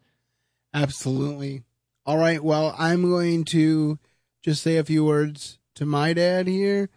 Absolutely. 0.75 1.63
All 2.05 2.19
right. 2.19 2.43
Well, 2.43 2.75
I'm 2.79 3.03
going 3.03 3.45
to 3.47 3.99
just 4.43 4.63
say 4.63 4.77
a 4.77 4.85
few 4.85 5.05
words 5.05 5.59
to 5.75 5.87
my 5.87 6.13
dad 6.13 6.47
here. 6.47 6.89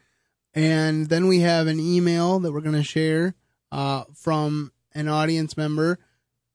And 0.54 1.08
then 1.10 1.28
we 1.28 1.40
have 1.40 1.68
an 1.68 1.80
email 1.80 2.40
that 2.40 2.52
we're 2.52 2.62
going 2.62 2.76
to 2.76 2.84
share 2.84 3.36
uh, 3.72 4.06
from 4.14 4.72
an 4.94 5.08
audience 5.08 5.58
member. 5.58 6.00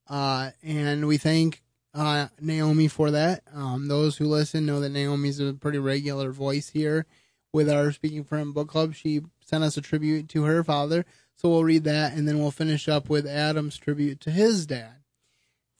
Uh, 0.08 0.50
and 0.62 1.06
we 1.06 1.16
thank 1.16 1.62
uh, 1.94 2.28
Naomi 2.40 2.88
for 2.88 3.10
that. 3.12 3.42
Um, 3.54 3.88
those 3.88 4.16
who 4.16 4.26
listen 4.26 4.66
know 4.66 4.80
that 4.80 4.90
Naomi's 4.90 5.40
a 5.40 5.54
pretty 5.54 5.78
regular 5.78 6.32
voice 6.32 6.68
here 6.70 7.06
with 7.52 7.70
our 7.70 7.92
Speaking 7.92 8.24
for 8.24 8.36
Him 8.36 8.52
book 8.52 8.68
club. 8.68 8.94
She 8.94 9.22
sent 9.40 9.64
us 9.64 9.76
a 9.76 9.80
tribute 9.80 10.28
to 10.30 10.44
her 10.44 10.64
father. 10.64 11.04
So 11.36 11.48
we'll 11.48 11.64
read 11.64 11.84
that 11.84 12.14
and 12.14 12.26
then 12.28 12.38
we'll 12.38 12.50
finish 12.50 12.88
up 12.88 13.08
with 13.08 13.26
Adam's 13.26 13.76
tribute 13.76 14.20
to 14.20 14.30
his 14.30 14.66
dad. 14.66 14.96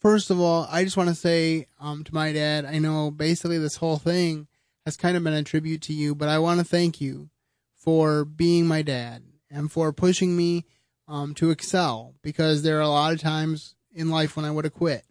First 0.01 0.31
of 0.31 0.39
all, 0.41 0.69
I 0.71 0.85
just 0.85 0.97
want 0.97 1.09
to 1.09 1.15
say 1.15 1.69
um, 1.81 2.05
to 2.05 2.15
my 2.15 2.33
dad, 2.33 2.65
I 2.65 2.79
know 2.79 3.11
basically 3.11 3.59
this 3.59 3.77
whole 3.77 3.97
thing 3.97 4.49
has 4.85 4.97
kind 4.97 5.17
of 5.17 5.25
been 5.25 5.33
a 5.33 5.43
tribute 5.43 5.81
to 5.83 5.95
you, 5.95 6.15
but 6.15 6.29
I 6.29 6.39
want 6.39 6.59
to 6.61 6.65
thank 6.65 7.01
you 7.01 7.31
for 7.75 8.25
being 8.25 8.67
my 8.67 8.83
dad 8.83 9.23
and 9.51 9.73
for 9.73 9.93
pushing 9.93 10.37
me 10.37 10.67
um, 11.09 11.35
to 11.35 11.51
excel 11.51 12.15
because 12.23 12.63
there 12.63 12.79
are 12.79 12.83
a 12.83 12.89
lot 12.89 13.13
of 13.13 13.21
times 13.21 13.75
in 13.93 14.11
life 14.11 14.37
when 14.37 14.45
I 14.45 14.51
would 14.51 14.65
have 14.65 14.75
quit. 14.75 15.05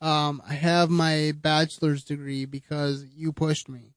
Um, 0.00 0.42
I 0.48 0.54
have 0.54 0.90
my 0.90 1.32
bachelor's 1.34 2.04
degree 2.04 2.44
because 2.44 3.04
you 3.14 3.32
pushed 3.32 3.68
me. 3.68 3.94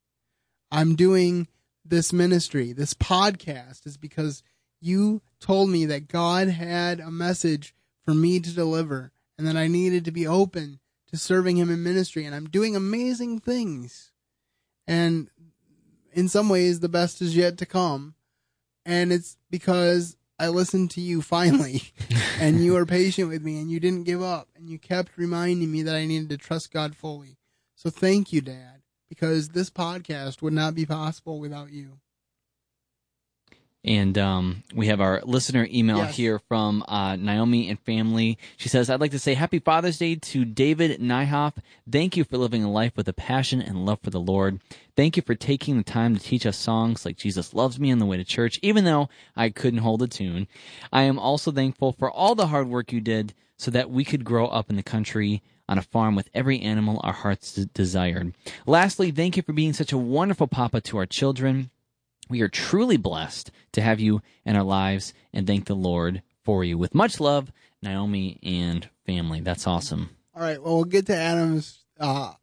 I'm 0.72 0.96
doing 0.96 1.48
this 1.86 2.12
ministry, 2.12 2.74
this 2.74 2.94
podcast 2.94 3.86
is 3.86 3.98
because 3.98 4.44
you 4.82 5.22
told 5.40 5.70
me 5.70 5.86
that 5.86 6.08
God 6.08 6.48
had 6.48 7.00
a 7.00 7.12
message 7.12 7.76
for 8.04 8.14
me 8.14 8.40
to 8.40 8.54
deliver 8.54 9.12
and 9.38 9.48
that 9.48 9.56
I 9.56 9.68
needed 9.68 10.06
to 10.06 10.12
be 10.12 10.28
open 10.28 10.80
to 11.08 11.18
serving 11.18 11.58
him 11.58 11.70
in 11.70 11.84
ministry 11.84 12.26
and 12.26 12.34
I'm 12.34 12.50
doing 12.50 12.76
amazing 12.76 13.40
things. 13.40 14.12
And 14.88 15.30
in 16.14 16.28
some 16.28 16.50
ways 16.50 16.80
the 16.80 16.90
best 16.90 17.22
is 17.22 17.36
yet 17.36 17.58
to 17.60 17.66
come. 17.66 18.16
And 18.86 19.12
it's 19.12 19.38
because 19.50 20.18
I 20.38 20.50
listened 20.50 20.92
to 20.92 21.02
you 21.02 21.22
finally, 21.22 21.82
and 22.40 22.64
you 22.64 22.74
were 22.74 22.86
patient 22.86 23.30
with 23.30 23.44
me, 23.44 23.60
and 23.60 23.72
you 23.72 23.80
didn't 23.80 24.04
give 24.04 24.22
up, 24.22 24.50
and 24.56 24.70
you 24.70 24.78
kept 24.78 25.18
reminding 25.18 25.72
me 25.72 25.82
that 25.84 25.96
I 25.96 26.06
needed 26.06 26.30
to 26.30 26.38
trust 26.38 26.74
God 26.74 26.96
fully. 26.96 27.38
So 27.76 27.90
thank 27.90 28.34
you, 28.34 28.42
Dad, 28.42 28.82
because 29.08 29.50
this 29.50 29.70
podcast 29.70 30.42
would 30.42 30.54
not 30.54 30.76
be 30.76 30.86
possible 30.86 31.40
without 31.40 31.72
you. 31.72 32.00
And 33.86 34.18
um, 34.18 34.64
we 34.74 34.88
have 34.88 35.00
our 35.00 35.22
listener 35.24 35.68
email 35.72 35.98
Yes. 36.00 36.16
here 36.18 36.40
from 36.40 36.84
uh, 36.88 37.16
Naomi 37.18 37.70
and 37.70 37.80
family. 37.82 38.40
She 38.58 38.68
says, 38.68 38.90
I'd 38.90 39.00
like 39.00 39.12
to 39.12 39.20
say 39.20 39.36
Happy 39.36 39.60
Father's 39.60 40.00
Day 40.00 40.16
to 40.16 40.44
David 40.44 41.00
Nyhoff. 41.00 41.54
Thank 41.90 42.18
you 42.18 42.24
for 42.24 42.38
living 42.40 42.64
a 42.64 42.72
life 42.72 42.94
with 42.98 43.08
a 43.08 43.14
passion 43.14 43.62
and 43.62 43.86
love 43.86 44.00
for 44.02 44.10
the 44.10 44.20
Lord. 44.20 44.60
Thank 44.96 45.18
you 45.18 45.22
for 45.22 45.36
taking 45.36 45.78
the 45.78 45.84
time 45.84 46.16
to 46.16 46.22
teach 46.22 46.48
us 46.48 46.58
songs 46.58 47.06
like 47.06 47.16
Jesus 47.18 47.54
Loves 47.54 47.80
Me 47.80 47.92
on 47.92 48.00
the 48.00 48.08
way 48.08 48.18
to 48.18 48.24
church, 48.24 48.58
even 48.64 48.86
though 48.86 49.08
I 49.36 49.50
couldn't 49.52 49.82
hold 49.82 50.02
a 50.02 50.08
tune. 50.08 50.48
I 50.92 51.04
am 51.04 51.20
also 51.20 51.52
thankful 51.52 51.92
for 51.92 52.10
all 52.10 52.34
the 52.34 52.48
hard 52.48 52.68
work 52.68 52.92
you 52.92 53.02
did 53.02 53.36
so 53.56 53.70
that 53.70 53.92
we 53.92 54.04
could 54.04 54.26
grow 54.26 54.48
up 54.48 54.72
in 54.72 54.78
the 54.78 54.84
country 54.84 55.44
on 55.70 55.78
a 55.78 55.84
farm 55.84 56.16
with 56.16 56.30
every 56.34 56.60
animal 56.60 57.00
our 57.04 57.14
hearts 57.14 57.54
d- 57.54 57.70
desired. 57.74 58.34
Lastly, 58.66 59.12
thank 59.12 59.38
you 59.38 59.44
for 59.44 59.54
being 59.54 59.74
such 59.74 59.92
a 59.92 59.98
wonderful 59.98 60.48
papa 60.48 60.82
to 60.82 60.98
our 60.98 61.06
children. 61.06 61.70
We 62.30 62.42
are 62.42 62.48
truly 62.48 62.98
blessed 62.98 63.52
to 63.74 63.82
have 63.82 64.00
you 64.00 64.22
in 64.46 64.56
our 64.56 64.64
lives 64.64 65.14
and 65.34 65.46
thank 65.46 65.66
the 65.66 65.76
Lord 65.76 66.22
for 66.44 66.64
you. 66.64 66.78
With 66.78 66.96
much 66.96 67.20
love, 67.20 67.52
Naomi 67.82 68.40
and 68.44 68.90
family. 69.06 69.42
That's 69.42 69.68
awesome. 69.68 70.10
All 70.36 70.42
right, 70.42 70.62
well, 70.62 70.76
we'll 70.76 70.86
get 70.86 71.06
to 71.08 71.16
Adam's 71.16 71.86
uh, 72.00 72.34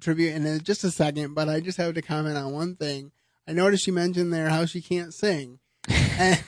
tribute 0.00 0.34
in 0.34 0.60
just 0.62 0.84
a 0.84 0.90
second, 0.90 1.34
but 1.34 1.48
I 1.48 1.60
just 1.60 1.78
have 1.78 1.94
to 1.94 2.02
comment 2.02 2.36
on 2.36 2.52
one 2.52 2.74
thing. 2.76 3.12
I 3.46 3.52
noticed 3.52 3.84
she 3.84 3.90
mentioned 3.90 4.32
there 4.32 4.48
how 4.48 4.64
she 4.66 4.80
can't 4.80 5.14
sing. 5.14 5.58
And 6.20 6.42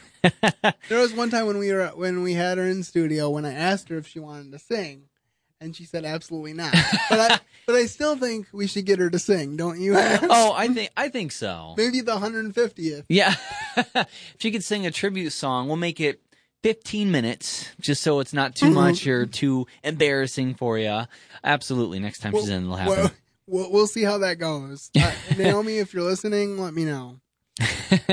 there 0.89 1.01
was 1.01 1.15
one 1.15 1.31
time 1.31 1.47
when 1.47 1.59
we 1.59 1.73
were 1.73 1.87
when 1.95 2.23
we 2.23 2.35
had 2.35 2.59
her 2.59 2.67
in 2.67 2.83
studio 2.83 3.31
when 3.31 3.47
I 3.47 3.55
asked 3.55 3.89
her 3.89 3.97
if 3.97 4.07
she 4.07 4.19
wanted 4.19 4.53
to 4.53 4.59
sing, 4.59 5.05
and 5.61 5.75
she 5.77 5.85
said 5.85 6.05
absolutely 6.05 6.53
not. 6.55 6.73
But 7.09 7.21
I 7.33 7.39
but 7.67 7.75
I 7.77 7.87
still 7.87 8.17
think 8.17 8.47
we 8.53 8.67
should 8.67 8.87
get 8.87 8.99
her 8.99 9.11
to 9.11 9.19
sing, 9.19 9.57
don't 9.57 9.81
you? 9.81 9.95
Oh, 9.97 10.53
I 10.55 10.69
think 10.69 10.91
I 10.97 11.09
think 11.09 11.33
so. 11.33 11.75
maybe 11.77 12.01
the 12.01 12.17
150th. 12.17 13.05
Yeah. 13.09 13.35
if 13.77 14.09
she 14.39 14.51
could 14.51 14.65
sing 14.65 14.87
a 14.87 14.91
tribute 14.91 15.31
song, 15.33 15.67
we'll 15.69 15.77
make 15.77 16.01
it 16.01 16.21
15 16.63 17.11
minutes 17.11 17.69
just 17.81 18.03
so 18.03 18.21
it's 18.21 18.33
not 18.33 18.55
too 18.55 18.67
Mm-hmm. 18.67 18.75
much 18.75 19.07
or 19.07 19.27
too 19.27 19.67
embarrassing 19.85 20.55
for 20.55 20.79
you. 20.79 21.03
Absolutely. 21.45 21.99
Next 22.01 22.19
time 22.21 22.33
she's 22.35 22.49
in, 22.49 22.65
it'll 22.65 22.77
happen. 22.77 22.95
Well, 22.97 23.11
we'll, 23.47 23.73
we'll 23.73 23.87
see 23.87 24.03
how 24.03 24.19
that 24.19 24.39
goes. 24.39 24.91
Uh, 25.01 25.13
Naomi, 25.39 25.79
if 25.79 25.95
you're 25.95 26.03
listening, 26.05 26.59
let 26.59 26.75
me 26.75 26.85
know. 26.85 27.17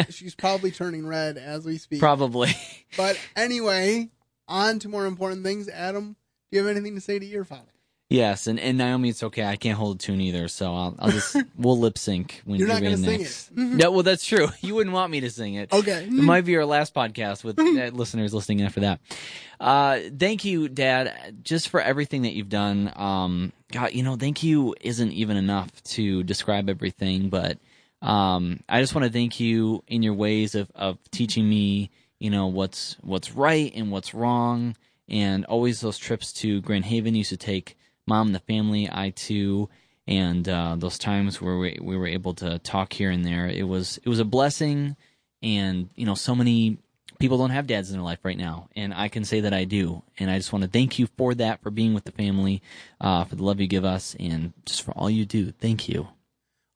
She's 0.10 0.36
probably 0.36 0.72
turning 0.72 1.06
red 1.08 1.38
as 1.38 1.66
we 1.66 1.78
speak. 1.78 2.00
Probably. 2.00 2.50
But 2.96 3.20
anyway, 3.36 4.10
on 4.48 4.80
to 4.80 4.90
more 4.90 5.06
important 5.06 5.44
things. 5.44 5.68
Adam, 5.70 6.16
do 6.52 6.58
you 6.58 6.66
have 6.66 6.76
anything 6.76 6.96
to 6.96 7.02
say 7.02 7.20
to 7.20 7.26
your 7.26 7.44
father? 7.44 7.64
yes. 8.10 8.48
And, 8.48 8.58
and 8.58 8.78
Naomi, 8.78 9.10
it's 9.10 9.22
okay. 9.22 9.44
I 9.44 9.58
can't 9.58 9.78
hold 9.78 9.98
a 9.98 10.00
tune 10.00 10.22
either. 10.22 10.48
So 10.48 10.74
I'll, 10.74 10.96
I'll 10.98 11.12
just, 11.12 11.36
we'll 11.58 11.78
lip 11.78 11.98
sync 11.98 12.42
when 12.46 12.58
You're 12.58 12.68
you're 12.70 12.76
not 12.76 12.82
gonna 12.82 12.94
in 12.96 13.04
sing 13.04 13.22
it. 13.22 13.50
Mhm. 13.54 13.82
Yeah, 13.82 13.88
well, 13.88 14.04
that's 14.04 14.26
true. 14.26 14.48
You 14.62 14.76
wouldn't 14.76 14.94
want 14.94 15.12
me 15.12 15.20
to 15.22 15.30
sing 15.30 15.56
it. 15.56 15.74
Okay. 15.74 16.06
It 16.06 16.12
might 16.12 16.46
be 16.46 16.56
our 16.56 16.66
last 16.66 16.94
podcast 16.94 17.44
with 17.44 17.60
uh, 17.60 17.64
listeners 17.94 18.34
listening 18.34 18.62
after 18.62 18.80
that. 18.82 19.00
Uh, 19.60 20.00
thank 20.18 20.46
you, 20.46 20.70
Dad, 20.70 21.44
just 21.44 21.68
for 21.70 21.82
everything 21.82 22.22
that 22.22 22.34
you've 22.34 22.50
done. 22.50 22.94
Um, 22.96 23.52
God, 23.72 23.92
you 23.94 24.04
know, 24.04 24.16
thank 24.16 24.42
you 24.44 24.74
isn't 24.82 25.12
even 25.12 25.36
enough 25.36 25.84
to 25.84 26.24
describe 26.24 26.70
everything, 26.70 27.28
but 27.30 27.58
um, 28.02 28.62
I 28.70 28.80
just 28.82 28.94
want 28.96 29.06
to 29.06 29.12
thank 29.12 29.40
you 29.40 29.84
in 29.88 30.04
your 30.04 30.14
ways 30.14 30.56
of, 30.56 30.72
of 30.76 30.98
teaching 31.12 31.50
me, 31.50 31.90
you 32.20 32.30
know, 32.30 32.48
what's 32.48 32.96
what's 33.02 33.32
right 33.34 33.72
and 33.76 33.92
what's 33.92 34.14
wrong, 34.14 34.76
and 35.10 35.46
always 35.46 35.82
those 35.82 35.98
trips 35.98 36.34
to 36.34 36.62
Grand 36.62 36.86
Haven 36.86 37.16
used 37.16 37.30
to 37.30 37.38
take 37.38 37.78
mom 38.06 38.28
and 38.28 38.36
the 38.36 38.40
family, 38.40 38.90
I 38.92 39.10
too, 39.12 39.70
and 40.08 40.48
uh, 40.48 40.76
those 40.78 40.98
times 40.98 41.42
where 41.42 41.58
we, 41.58 41.78
we 41.82 41.98
were 41.98 42.08
able 42.08 42.34
to 42.36 42.60
talk 42.60 42.94
here 42.94 43.10
and 43.10 43.26
there. 43.26 43.48
It 43.48 43.68
was 43.68 44.00
it 44.04 44.10
was 44.10 44.20
a 44.20 44.26
blessing 44.26 44.96
and 45.42 45.90
you 45.96 46.06
know 46.06 46.16
so 46.16 46.34
many 46.36 46.78
people 47.20 47.38
don't 47.38 47.50
have 47.50 47.68
dads 47.68 47.90
in 47.90 47.96
their 47.98 48.04
life 48.04 48.20
right 48.24 48.38
now 48.38 48.68
and 48.76 48.94
i 48.94 49.08
can 49.08 49.24
say 49.24 49.42
that 49.42 49.54
i 49.54 49.64
do 49.64 50.02
and 50.20 50.30
i 50.30 50.38
just 50.38 50.52
want 50.52 50.64
to 50.64 50.70
thank 50.70 51.00
you 51.00 51.08
for 51.18 51.34
that 51.36 51.62
for 51.62 51.70
being 51.70 51.94
with 51.94 52.06
the 52.06 52.12
family 52.12 52.62
uh, 53.02 53.24
for 53.24 53.36
the 53.36 53.44
love 53.44 53.60
you 53.60 53.68
give 53.68 53.86
us 53.86 54.16
and 54.20 54.54
just 54.66 54.82
for 54.82 54.92
all 54.92 55.10
you 55.10 55.26
do 55.26 55.52
thank 55.52 55.88
you 55.88 56.08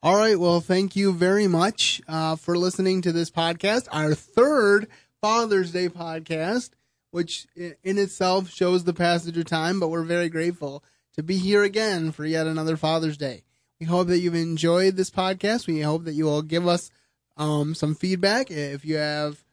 All 0.03 0.17
right. 0.17 0.39
Well, 0.39 0.61
thank 0.61 0.95
you 0.95 1.13
very 1.13 1.47
much 1.47 2.01
uh, 2.07 2.35
for 2.35 2.57
listening 2.57 3.03
to 3.03 3.11
this 3.11 3.29
podcast, 3.29 3.87
our 3.91 4.15
third 4.15 4.87
Father's 5.21 5.71
Day 5.71 5.89
podcast, 5.89 6.71
which 7.11 7.45
in 7.55 7.97
itself 7.97 8.49
shows 8.49 8.83
the 8.83 8.93
passage 8.93 9.37
of 9.37 9.45
time, 9.45 9.79
but 9.79 9.89
we're 9.89 10.03
very 10.03 10.29
grateful 10.29 10.83
to 11.13 11.23
be 11.23 11.37
here 11.37 11.63
again 11.63 12.11
for 12.11 12.25
yet 12.25 12.47
another 12.47 12.77
Father's 12.77 13.17
Day. 13.17 13.43
We 13.79 13.85
hope 13.85 14.07
that 14.07 14.19
you've 14.19 14.35
enjoyed 14.35 14.95
this 14.95 15.09
podcast. 15.09 15.67
We 15.67 15.81
hope 15.81 16.05
that 16.05 16.13
you 16.13 16.25
will 16.25 16.41
give 16.41 16.67
us 16.67 16.89
um, 17.37 17.75
some 17.75 17.95
feedback. 17.95 18.49
If 18.51 18.85
you 18.85 18.97
have 18.97 19.43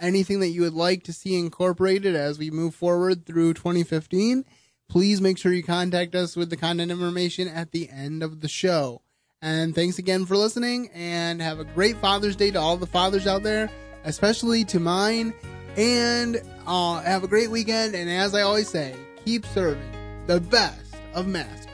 anything 0.00 0.40
that 0.40 0.48
you 0.48 0.62
would 0.62 0.74
like 0.74 1.04
to 1.04 1.12
see 1.12 1.38
incorporated 1.38 2.16
as 2.16 2.38
we 2.38 2.50
move 2.50 2.74
forward 2.74 3.26
through 3.26 3.54
2015, 3.54 4.44
please 4.88 5.20
make 5.20 5.38
sure 5.38 5.52
you 5.52 5.62
contact 5.62 6.14
us 6.14 6.36
with 6.36 6.50
the 6.50 6.56
content 6.56 6.90
information 6.90 7.48
at 7.48 7.72
the 7.72 7.88
end 7.90 8.22
of 8.22 8.40
the 8.40 8.48
show. 8.48 9.02
And 9.40 9.74
thanks 9.74 9.98
again 9.98 10.24
for 10.24 10.36
listening, 10.36 10.88
and 10.94 11.42
have 11.42 11.60
a 11.60 11.64
great 11.64 11.98
Father's 11.98 12.36
Day 12.36 12.50
to 12.52 12.58
all 12.58 12.78
the 12.78 12.86
fathers 12.86 13.26
out 13.26 13.42
there, 13.42 13.70
especially 14.04 14.64
to 14.64 14.80
mine. 14.80 15.34
And 15.76 16.40
uh, 16.66 17.00
have 17.02 17.24
a 17.24 17.28
great 17.28 17.50
weekend. 17.50 17.94
And 17.94 18.08
as 18.08 18.34
I 18.34 18.42
always 18.42 18.68
say, 18.68 18.94
keep 19.24 19.44
serving 19.46 19.92
the 20.26 20.40
best 20.40 20.96
of 21.14 21.26
masters. 21.26 21.73